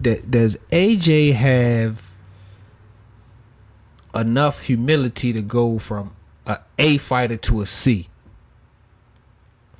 [0.00, 2.12] Does AJ have
[4.14, 6.14] enough humility to go from
[6.46, 8.06] a A fighter to a C?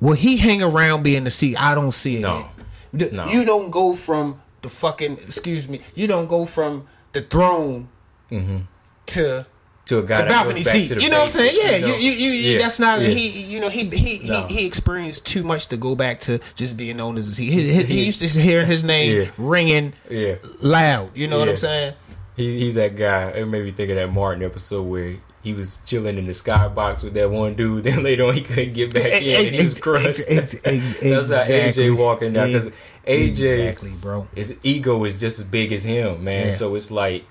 [0.01, 1.55] Will he hang around being a C?
[1.55, 2.21] I don't see it.
[2.21, 2.49] No.
[2.91, 3.27] No.
[3.27, 5.81] You don't go from the fucking excuse me.
[5.93, 7.89] You don't go from the throne
[8.31, 8.59] mm-hmm.
[9.07, 9.45] to
[9.85, 10.87] to a guy the balcony seat.
[10.87, 11.55] to the You know what I'm saying?
[11.61, 11.95] Yeah, know?
[11.95, 13.07] you, you, you, Yeah, that's not yeah.
[13.09, 13.43] he.
[13.43, 14.45] You know, he he, No.
[14.47, 17.51] he he experienced too much to go back to just being known as a C.
[17.51, 19.27] He, he, he used to hear his name Yeah.
[19.37, 20.35] ringing Yeah.
[20.61, 21.11] loud.
[21.15, 21.93] You know what I'm saying?
[22.35, 23.29] He, he's that guy.
[23.31, 27.03] It made me think of that Martin episode where he was chilling in the skybox
[27.03, 27.83] with that one dude.
[27.83, 30.21] Then later on, he couldn't get back in, and he was crushed.
[30.27, 31.53] ex- ex- That's how.
[31.53, 32.75] AJ walking down because
[33.05, 34.27] AJ, exactly, bro.
[34.33, 36.45] his ego is just as big as him, man.
[36.45, 36.51] Yeah.
[36.51, 37.25] So it's like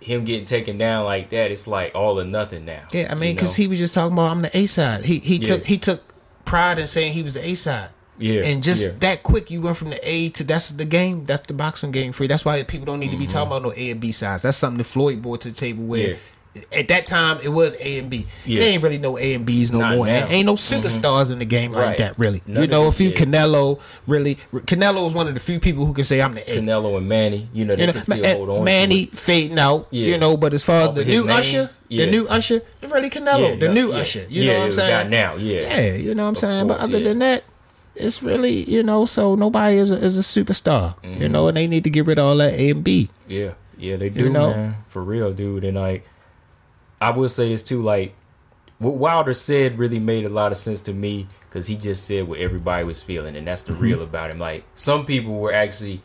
[0.00, 1.50] him getting taken down like that.
[1.50, 2.84] It's like all or nothing now.
[2.92, 3.62] Yeah, I mean, you because know?
[3.62, 5.04] he was just talking about I'm the A side.
[5.04, 5.46] He he Yeah.
[5.46, 6.02] took he took
[6.46, 7.90] pride in saying he was the A side.
[8.18, 8.98] yeah, And just yeah.
[9.00, 11.26] that quick, you went from the A to that's the game.
[11.26, 12.28] That's the boxing game for you.
[12.28, 13.32] That's why people don't need to be mm-hmm.
[13.32, 14.42] talking about no A and B sides.
[14.42, 15.84] That's something that Floyd brought to the table.
[15.84, 16.16] Where.
[16.76, 18.26] At that time it was A and B.
[18.46, 18.60] Yeah.
[18.60, 20.06] There ain't really no A and Bs no Not more.
[20.06, 20.26] now.
[20.28, 21.98] Ain't, no superstars in the game like Right.
[21.98, 22.18] that.
[22.18, 23.10] Really, None you know, a few.
[23.10, 23.80] Canelo.
[24.06, 26.60] Really, Canelo is one of the few people who can say I'm the A.
[26.60, 28.64] Canelo and Manny, you know, they You know, can still hold on.
[28.64, 29.88] Manny fading out.
[29.90, 30.08] Yeah.
[30.12, 32.04] You know, but as far as the new name, Usher, yeah.
[32.04, 33.58] the new Usher, it's really Canelo.
[33.58, 33.92] The no, new.
[33.92, 34.24] Usher.
[34.28, 35.10] You know what I'm saying?
[35.10, 35.60] now, yeah.
[35.80, 36.66] Yeah, you know what I'm Of saying.
[36.68, 37.42] but other than that,
[37.96, 39.04] it's really you know.
[39.06, 40.96] So nobody is a, is a superstar.
[41.02, 41.22] Mm-hmm.
[41.22, 43.08] You know, and they need to get rid of all that A and B.
[43.28, 44.50] Yeah, yeah, they do, You know?
[44.50, 45.64] man, for real, dude.
[45.64, 46.04] And like,
[47.04, 48.14] I will say this too, like,
[48.78, 52.26] what Wilder said really made a lot of sense to me because he just said
[52.26, 53.82] what everybody was feeling, and that's the Mm-hmm.
[53.82, 54.38] real about him.
[54.38, 56.00] Like, some people were actually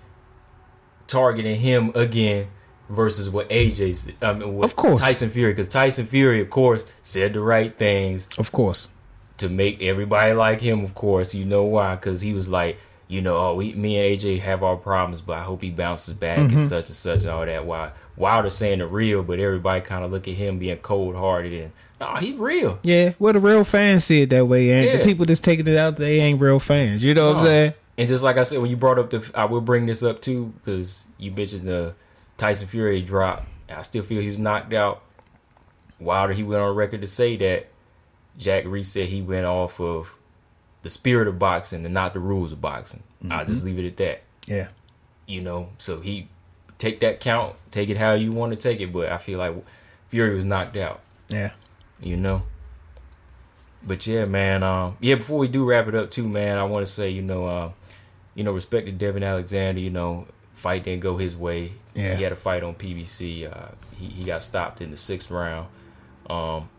[1.08, 2.47] targeting him again
[2.89, 5.00] versus what AJ, said- I mean, what Of course.
[5.02, 8.89] Tyson Fury, because Tyson Fury, of course, said the right things Of course.
[9.38, 10.84] to make everybody like him.
[10.84, 11.95] Of course, you know why?
[11.95, 12.78] Because he was like,
[13.10, 16.14] you know, oh, we, me and AJ have our problems, but I hope he bounces
[16.14, 16.57] back Mm-hmm.
[16.57, 17.66] and such and such and all that.
[17.66, 21.51] Why Wilder saying the real, but everybody kind of look at him being cold hearted
[21.53, 22.80] and no, he real.
[22.84, 25.76] Yeah, well, the real fans see it that way, and the people just taking it
[25.76, 27.03] out, they ain't real fans.
[27.03, 27.74] You know what I'm saying?
[27.97, 30.22] And just like I said, when you brought up the, I will bring this up
[30.22, 31.95] too because you mentioned the
[32.38, 33.45] Tyson Fury drop.
[33.68, 35.03] I still feel he was knocked out.
[35.99, 37.68] Wilder, he went on record to say that
[38.38, 40.16] Jack Reiss said he went off of
[40.82, 43.04] the spirit of boxing and not the rules of boxing.
[43.30, 44.22] I'll just leave it at that.
[44.48, 44.70] Yeah.
[45.28, 45.70] you know.
[45.78, 46.28] So he
[46.78, 48.92] take that count, take it how you want to take it.
[48.94, 49.54] But I feel like
[50.08, 51.52] Fury was knocked out, Yeah.
[52.02, 52.44] you know.
[53.86, 54.64] But yeah, man.
[54.64, 55.16] Um, yeah.
[55.16, 57.72] Before we do wrap it up, too, man, I want to say, you know, uh,
[58.36, 59.80] you know, respect to Devon Alexander.
[59.82, 61.72] You know, fight didn't go his way.
[61.94, 62.16] Yeah.
[62.16, 63.52] He had a fight on PBC.
[63.52, 65.68] Uh, he he got stopped in the sixth round.
[66.30, 66.70] Um,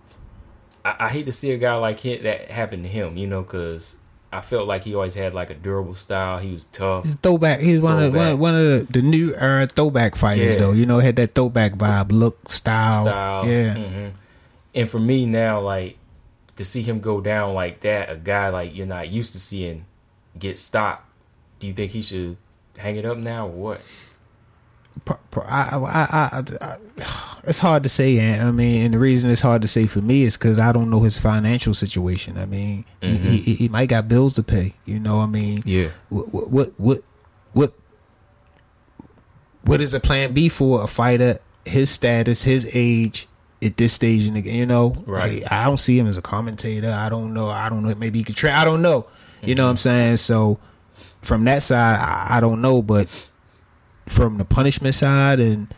[0.85, 3.17] I, I hate to see a guy like him that happen to him.
[3.17, 3.97] You know, because.
[4.33, 6.39] I felt like he always had like a durable style.
[6.39, 7.03] He was tough.
[7.03, 7.59] He's throwback.
[7.59, 8.33] He's one of one Throwback.
[8.35, 10.61] of, one of the, the new era throwback fighters, Yeah.
[10.61, 10.71] though.
[10.71, 13.03] You know, had that throwback vibe, look, style.
[13.07, 13.49] style.
[13.49, 13.75] Yeah.
[13.75, 14.09] hmm
[14.73, 15.99] And for me now, like
[16.55, 19.85] to see him go down like that, a guy like you're not used to seeing
[20.39, 21.07] get stopped.
[21.59, 22.37] Do you think he should
[22.79, 23.81] hang it up now or what?
[25.09, 25.17] I,
[25.47, 26.77] I, I, I,
[27.45, 28.39] it's hard to say.
[28.39, 30.91] I mean, and the reason it's hard to say for me is because I don't
[30.91, 32.39] know his financial situation.
[32.39, 33.53] I mean, he, he, mm-hmm.
[33.53, 34.75] he might got bills to pay.
[34.85, 35.89] You know, what I mean, Yeah.
[36.09, 37.03] what, what, what, what,
[37.53, 37.73] what,
[39.63, 41.41] what is a plan B for a fighter?
[41.65, 43.27] His status, his age,
[43.63, 45.43] at this stage in the game, you know, Right.
[45.43, 46.91] Like, I don't see him as a commentator.
[46.91, 47.49] I don't know.
[47.49, 47.95] I don't know.
[47.95, 48.59] Maybe he could try.
[48.59, 49.07] I don't know.
[49.43, 49.81] You know what I'm mm-hmm.
[49.81, 50.17] saying?
[50.17, 50.59] So
[51.23, 52.83] from that side, I, I don't know.
[52.83, 53.30] But
[54.11, 55.73] from the punishment side and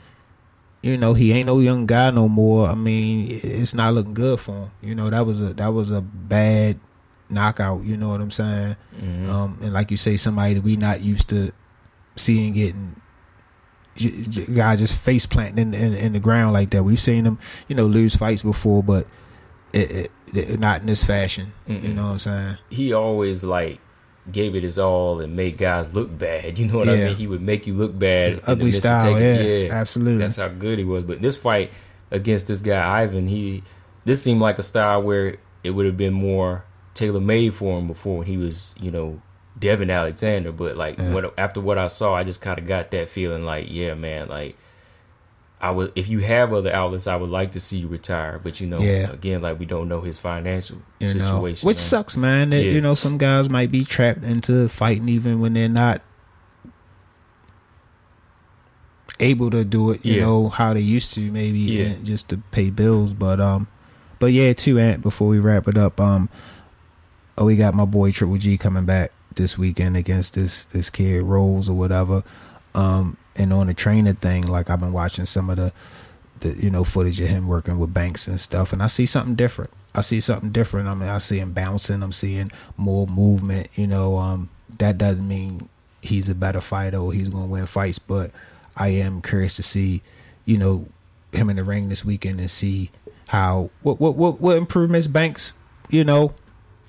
[0.83, 2.69] you know, he ain't no young guy no more.
[2.69, 4.71] I mean, it's not looking good for him.
[4.83, 6.81] You know, that was a that was a bad
[7.31, 7.85] knockout.
[7.85, 8.77] You know what I'm saying?
[9.01, 9.31] Mm-hmm.
[9.31, 11.53] Um, and like you say, somebody that we not used to
[12.17, 12.97] seeing getting
[14.55, 16.83] guy just face planting in, in, in the ground like that.
[16.83, 19.07] We've seen him, you know, lose fights before, but
[19.75, 21.53] it, it, it not in this fashion.
[21.69, 21.83] Mm-mm.
[21.83, 22.59] You know what I'm saying?
[22.71, 23.81] He always like
[24.31, 26.59] gave it his all and made guys look bad.
[26.63, 27.17] You know what I mean?
[27.17, 28.35] He would make you look bad.
[28.35, 30.19] In ugly style, taking- yeah, absolutely.
[30.19, 31.03] That's how good he was.
[31.05, 31.71] But this fight
[32.11, 33.63] against this guy Ivan, he
[34.05, 36.65] this seemed like a style where it would have been more
[36.95, 39.21] tailor made for him before when he was, you know,
[39.59, 40.53] Devon Alexander.
[40.53, 41.13] But like Yeah.
[41.13, 44.29] what after what I saw, I just kind of got that feeling like, yeah, man,
[44.29, 44.57] like.
[45.63, 48.41] I would, if you have other outlets, I would like to see you retire.
[48.43, 49.11] But you know, Yeah.
[49.13, 51.83] again, like we don't know his financial You know, situation, which man.
[51.83, 52.51] sucks, man.
[52.51, 52.73] That, Yeah.
[52.73, 56.03] You know, some guys might be trapped into fighting even when they're not
[59.21, 60.05] able to do it.
[60.05, 60.21] You Yeah.
[60.23, 61.95] know how they used to, maybe Yeah.
[62.03, 63.13] just to pay bills.
[63.15, 63.69] But um,
[64.19, 65.03] but yeah, too, Ant.
[65.03, 66.29] Before we wrap it up, um,
[67.39, 71.23] oh, we got my boy Triple G coming back this weekend against this this kid
[71.23, 72.23] Rolls or whatever.
[72.75, 75.73] Um, and on the trainer thing, like I've been watching some of the
[76.41, 79.35] the you know footage of him working with Banks and stuff, and I see something
[79.35, 79.71] different.
[79.95, 80.89] I see something different.
[80.89, 82.03] I mean, I see him bouncing.
[82.03, 83.69] I'm seeing more movement.
[83.75, 85.69] You know, um, that doesn't mean
[86.03, 88.31] he's a better fighter or he's going to win fights, but
[88.77, 90.03] I am curious to see,
[90.45, 90.89] you know,
[91.33, 92.91] him in the ring this weekend and see
[93.29, 95.55] how what what what, what improvements Banks,
[95.91, 96.35] you know,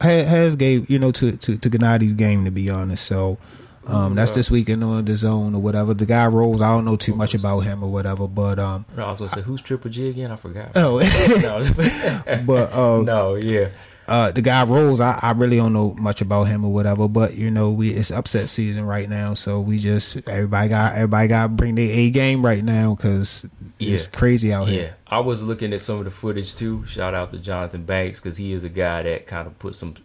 [0.02, 3.06] has gave you know to to to Gennady's game to be honest.
[3.06, 3.38] So.
[3.86, 5.94] Um, that's this weekend on DAZN or whatever.
[5.94, 6.62] The guy Rolls.
[6.62, 9.30] I don't know too much about him or whatever, but um, No, I was gonna
[9.30, 10.32] say who's Triple G again?
[10.32, 10.72] I forgot.
[10.76, 11.00] oh,
[11.42, 13.70] no, but um, no, yeah,
[14.08, 15.00] uh, the guy Rolls.
[15.02, 18.12] I, I really don't know much about him or whatever, but you know, we it's
[18.12, 22.10] upset season right now, so we just everybody got everybody got to bring their A
[22.10, 24.76] game right now because it's crazy out here.
[24.76, 24.86] yeah.
[24.86, 24.98] here.
[25.08, 26.86] I was looking at some of the footage too.
[26.86, 29.96] Shout out to Johnathon Banks because he is a guy that kind of put some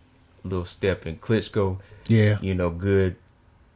[0.42, 1.78] little step in Klitschko.
[2.08, 3.16] Yeah, You know, good,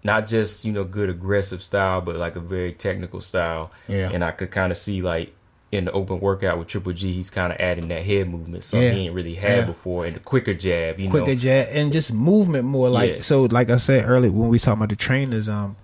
[0.04, 3.70] not just you know good aggressive style, but like a very technical style.
[3.88, 4.10] Yeah.
[4.12, 5.34] and I could kind of see like.
[5.70, 8.88] In the open workout with Triple G, he's kind of adding that head movement, something
[8.88, 8.92] Yeah.
[8.92, 9.64] he ain't really had Yeah.
[9.64, 11.00] before, and the quicker jab.
[11.00, 12.90] You quicker know, jab and just movement more.
[12.90, 13.20] Like Yeah.
[13.22, 15.76] so, like I said earlier when we talking about the trainers, um,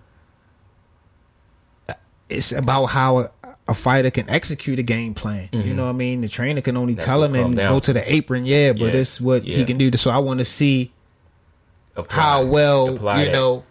[2.29, 3.29] it's about how a,
[3.69, 5.49] a fighter can execute a game plan.
[5.53, 6.21] You know what I mean?
[6.21, 6.97] The trainer can only Mm-hmm.
[6.99, 7.87] That's tell him and down go to.
[7.87, 8.45] to the apron.
[8.45, 9.01] Yeah, but Yeah.
[9.01, 9.91] it's what he can do.
[9.97, 10.93] So I want to see
[11.97, 13.65] Apply- how well apply you know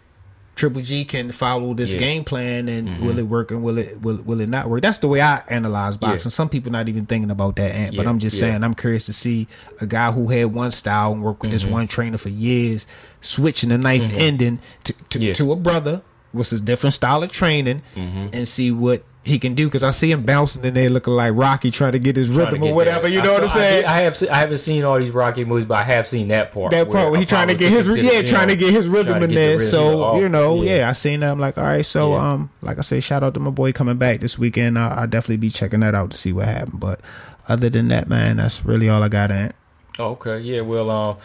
[0.58, 1.98] Triple G can follow this Yeah.
[2.00, 2.04] Mm-hmm.
[2.08, 4.82] game plan and will it work and will it will, will it not work?
[4.82, 6.28] That's the way I analyze boxing.
[6.30, 6.34] Yeah.
[6.34, 8.40] Some people not even thinking about that, Ant, but I'm just yeah.
[8.50, 9.46] saying I'm curious to see
[9.80, 11.54] a guy who had one style and worked with Mm-hmm.
[11.54, 12.86] this one trainer for years,
[13.20, 15.32] switching the knife ending to to, Yeah.
[15.34, 16.02] to a brother
[16.34, 18.28] with a different style of training Mm-hmm.
[18.34, 21.34] and see what he can do because I see him bouncing and they looking like
[21.36, 23.02] Rocky trying to get his trying rhythm get or whatever.
[23.02, 23.12] that.
[23.12, 23.82] You I know what I'm I saying?
[23.82, 26.28] did- I, have se- I haven't seen all these Rocky movies, but I have seen
[26.28, 26.70] that part.
[26.72, 29.22] that part where he trying to get his to yeah trying to get his rhythm
[29.22, 30.88] in the there rhythm so you know yeah.
[30.88, 32.32] i seen that i'm like all right so Yeah.
[32.32, 35.06] um like i say shout out to my boy coming back this weekend I, i'll
[35.06, 37.00] definitely be checking that out to see what happened but
[37.48, 39.52] other than that man that's really all i got in
[40.00, 40.60] Oh, okay, yeah.
[40.60, 41.16] Well, um,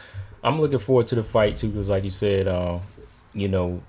[0.43, 2.81] I'm looking forward to the fight too, because like you said, um,
[3.35, 3.83] you know,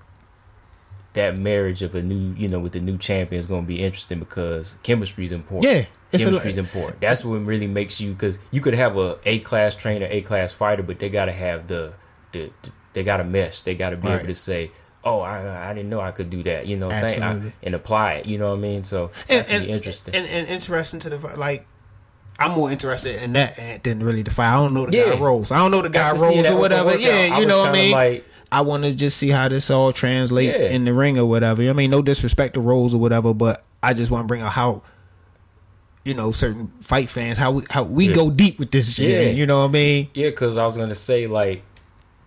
[1.14, 3.82] that marriage of a new, you know, with the new champion is going to be
[3.82, 5.72] interesting because chemistry is important.
[5.72, 7.00] Yeah, it's chemistry is important.
[7.00, 10.52] That's what really makes you because you could have a A class trainer, A class
[10.52, 11.94] fighter, but they got to have the,
[12.32, 13.62] the, the they got to mesh.
[13.62, 14.16] They got to be Right.
[14.18, 14.70] able to say.
[15.06, 18.12] Oh, I, I didn't know I could do that, you know, thing, I, and apply
[18.12, 18.26] it.
[18.26, 18.84] You know what I mean?
[18.84, 20.14] So that's really interesting.
[20.14, 21.66] and, and interesting to the like
[22.40, 24.52] I'm more interested in that than really the fight.
[24.52, 25.20] I don't know the guy Yeah.
[25.22, 25.52] Rolls.
[25.52, 26.96] I don't know the guy Got to see Rolls or whatever.
[26.96, 27.92] Yeah, you know what I mean.
[27.92, 28.24] like-
[28.54, 30.68] I want to just see how this all translate Yeah.
[30.68, 31.62] in the ring or whatever.
[31.68, 34.52] I mean, no disrespect to Rolls or whatever, but I just want to bring out
[34.52, 34.82] how
[36.04, 38.12] you know certain fight fans how we how we Yeah.
[38.14, 39.08] go deep with this shit.
[39.26, 39.30] Yeah.
[39.32, 40.08] You know what I mean?
[40.14, 41.62] Yeah, because I was gonna say like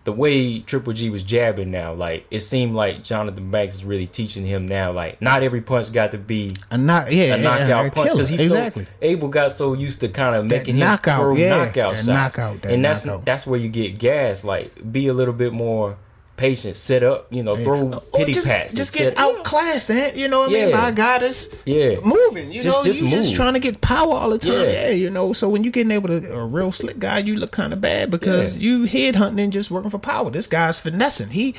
[0.03, 4.07] the way Triple G was jabbing now, like it seemed like Johnathon Banks is really
[4.07, 4.91] teaching him now.
[4.93, 8.29] Like not every punch got to be A knock, yeah, a knockout a punch because
[8.29, 8.85] he's exactly.
[8.85, 11.95] so Abel got so used to kind of That making him knockout, throw yeah, knockout
[11.95, 13.25] that knockout, that and that's knockout.
[13.25, 14.43] that's where you get gas.
[14.45, 15.97] Like be a little bit more
[16.37, 20.11] patient, set up, you know, throw pity just, pats, just get outclassed, man.
[20.15, 20.69] You know what I mean?
[20.69, 20.81] Yeah.
[20.81, 21.95] By God is Yeah.
[22.05, 22.51] moving.
[22.51, 24.53] You Just- know, just you just trying to get power all the time.
[24.53, 24.69] Yeah.
[24.87, 25.33] Yeah, you know.
[25.33, 28.11] So when you getting able to a real slick guy, you look kind of bad
[28.11, 28.61] because Yeah.
[28.69, 30.29] you head hunting and just working for power.
[30.29, 31.31] This guy's finessing.
[31.31, 31.55] He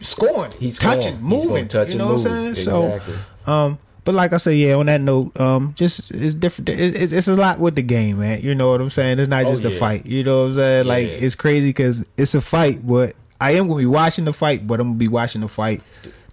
[0.00, 0.52] scoring.
[0.58, 1.30] He's touching, scoring.
[1.30, 1.48] He's moving.
[1.56, 2.46] gonna touch you and know what I'm saying?
[2.48, 3.14] Exactly.
[3.44, 3.78] So, um.
[4.02, 4.74] But like I say, yeah.
[4.76, 6.70] On that note, um, just it's different.
[6.70, 8.40] It, it's, it's a lot with the game, man.
[8.40, 9.18] You know what I'm saying?
[9.18, 10.06] It's not Oh, just a fight.
[10.06, 10.86] You know what I'm saying?
[10.86, 14.66] Like it's crazy because it's a fight, but I am gonna be watching the fight,
[14.66, 15.82] but I'm gonna be watching the fight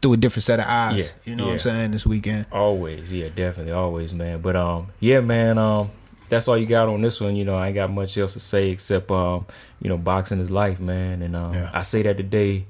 [0.01, 1.20] through a different set of eyes.
[1.24, 1.53] Yeah, You know what.
[1.53, 1.91] I'm saying?
[1.91, 2.45] This weekend.
[2.51, 4.41] Always, yeah, definitely, always, man.
[4.41, 5.89] But um, yeah, man, um,
[6.30, 7.36] that's all you got on this one.
[7.36, 9.45] You know, I ain't got much else to say except um,
[9.82, 11.22] you know, boxing is life, man.
[11.22, 11.72] And um, Yeah.
[11.74, 12.66] I say that today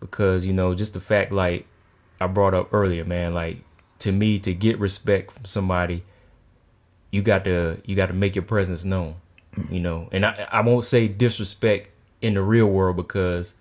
[0.00, 1.66] because you know, just the fact, like
[2.20, 3.58] I brought up earlier, man, like
[4.00, 6.02] to me, to get respect from somebody,
[7.10, 9.16] you got to you got to make your presence known.
[9.70, 11.90] You know, and I I won't say disrespect
[12.22, 13.54] in the real world because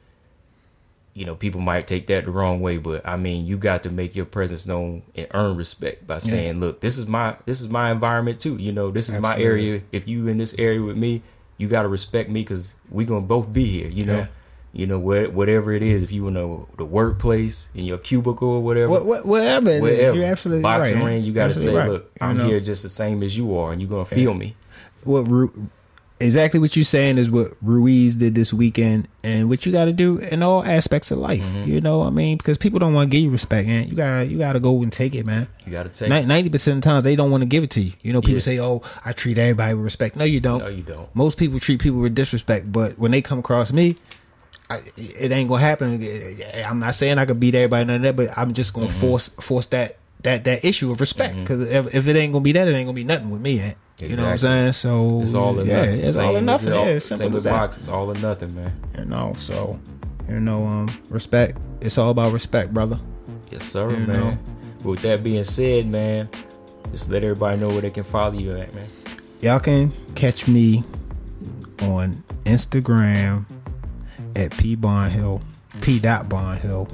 [1.16, 3.90] you know, people might take that the wrong way, but I mean, you got to
[3.90, 7.70] make your presence known and earn respect by saying, "Look, this is my this is
[7.70, 8.58] my environment too.
[8.58, 9.82] You know, this is my area.
[9.94, 11.22] If you in this area with me,
[11.58, 13.88] you got to respect me because we gonna both be here.
[13.88, 14.28] You know, Yeah.
[14.74, 16.04] you know, where, whatever it is.
[16.04, 19.80] If you in the, the workplace in your cubicle or whatever, What, what, whatever.
[19.80, 21.06] whatever, You're absolutely boxing right.
[21.06, 21.90] ring, you got to say, right.
[21.90, 24.56] "Look, I'm know, here just the same as you are, and you're gonna feel me."
[25.06, 25.28] What
[26.20, 29.94] exactly what you're saying is what Ruiz did this weekend, and what you got to
[29.94, 31.42] do in all aspects of life.
[31.44, 31.70] Mm-hmm.
[31.72, 33.90] You know, what I mean, because people don't want to give you respect, man.
[33.90, 35.48] You got to you got to go and take it, man.
[35.66, 36.12] You got to take.
[36.12, 36.26] it.
[36.28, 37.94] Ninety percent of the times they don't want to give it to you.
[38.02, 38.40] You know, people Yeah.
[38.40, 40.60] say, "Oh, I treat everybody with respect." No, you don't.
[40.60, 41.14] No, you don't.
[41.16, 43.96] Most people treat people with disrespect, but when they come across me,
[44.70, 46.02] I, it ain't gonna happen.
[46.66, 49.00] I'm not saying I could beat everybody none of that, but I'm just gonna Mm-hmm.
[49.00, 52.52] force force that that that issue of respect because if, if it ain't gonna be
[52.54, 53.74] that, it ain't gonna be nothing with me.
[54.02, 54.10] Man.
[54.10, 54.72] You know what I'm saying?
[54.74, 56.00] So It's all or yeah, nothing.
[56.02, 56.74] it's Same all or as nothing.
[56.74, 57.78] all- Yeah, it's same simple with as that.
[57.78, 58.72] It's all or nothing, man.
[58.98, 59.80] You know, so
[60.28, 61.58] you know, um, respect.
[61.82, 63.00] It's all about respect, brother.
[63.52, 64.08] Yes, sir, You man.
[64.08, 64.38] know.
[64.84, 66.30] But with that being said, man,
[66.92, 68.88] just let everybody know where they can follow you at, man.
[69.42, 70.84] Y'all can catch me
[71.82, 73.46] on Instagram
[74.36, 75.42] at P Barnhill,
[75.82, 76.92] P dot Barnhill,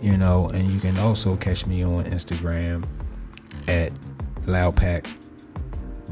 [0.00, 2.84] you know, and you can also catch me on Instagram
[3.68, 3.92] at
[4.46, 5.06] Loud Pack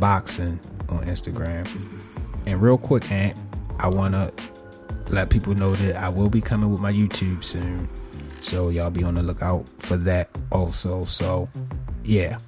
[0.01, 1.67] Boxing on Instagram.
[2.47, 3.37] And real quick, Ant,
[3.79, 4.33] I wanna
[5.09, 7.89] let people know that I will be coming with my YouTube soon.
[8.41, 11.05] So y'all be on the lookout for that also.
[11.05, 11.49] So
[12.05, 12.39] yeah.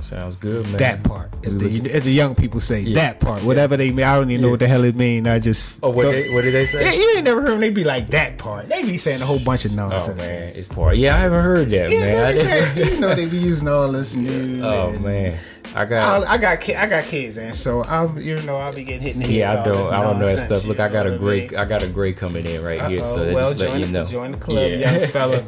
[0.00, 0.76] Sounds good, man.
[0.78, 2.94] That part, as the, as the young people say, Yeah.
[3.02, 4.50] that part, whatever they mean, I don't even know Yeah.
[4.52, 5.26] what the hell it mean.
[5.26, 6.96] I just Oh, what, they, what did they say?
[6.96, 7.60] You ain't never heard them.
[7.60, 8.66] They be like that part.
[8.70, 10.08] They be saying a whole bunch of nonsense.
[10.12, 10.96] Oh man, it's part.
[10.96, 12.10] Yeah, I haven't heard that, Yeah, man.
[12.16, 14.62] they be saying, you know they be using all this new.
[14.64, 15.38] oh man,
[15.74, 16.24] I got.
[16.26, 19.14] I, I got I got kids, and so I'm you know I'll be getting hit
[19.14, 19.34] in the head.
[19.34, 19.92] yeah, I don't.
[19.92, 20.64] I don't know that stuff.
[20.64, 21.56] Look, I got a mean?
[21.56, 23.04] I got a great coming in right here.
[23.04, 23.34] So Uh-oh.
[23.34, 24.04] well, just let you the, know.
[24.04, 24.92] join the club, Yeah.
[24.98, 25.44] young fella.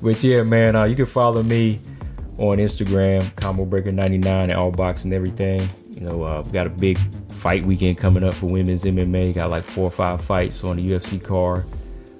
[0.00, 1.80] But yeah, man, uh, you can follow me
[2.38, 5.68] on Instagram, Combo Breaker 99 and all box and everything.
[5.90, 6.98] You know, uh, got a big
[7.28, 9.34] fight weekend coming up for women's MMA.
[9.34, 11.64] Got like four or five fights on the UFC card.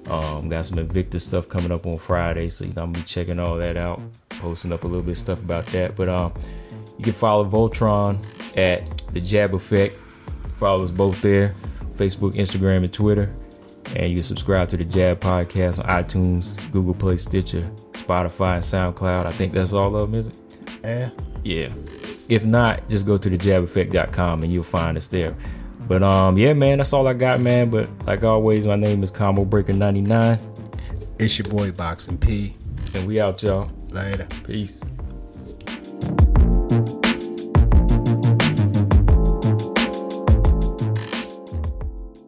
[0.09, 3.07] Um, got some Invicta stuff coming up on Friday, so you know, I'm gonna be
[3.07, 5.95] checking all that out, posting up a little bit of stuff about that.
[5.95, 6.33] But um,
[6.99, 8.19] you can follow Voltron
[8.55, 9.95] at the Jab Effect.
[10.57, 11.55] Follow us both there,
[11.95, 13.33] Facebook, Instagram, and Twitter.
[13.95, 17.61] And you can subscribe to the Jab Podcast on iTunes, Google Play, Stitcher,
[17.93, 19.25] Spotify, and SoundCloud.
[19.25, 20.35] I think that's all of them, is it?
[20.83, 21.09] Yeah.
[21.43, 21.69] Yeah.
[22.27, 25.33] If not, just go to thejabeffect.com and you'll find us there.
[25.87, 27.69] But um, yeah, man, that's all I got, man.
[27.69, 30.37] But like always, my name is Combo Breaker 99,
[31.19, 32.53] It's your boy Boxing P.
[32.93, 33.71] and we out, y'all.
[33.89, 34.27] Later.
[34.43, 34.83] Peace.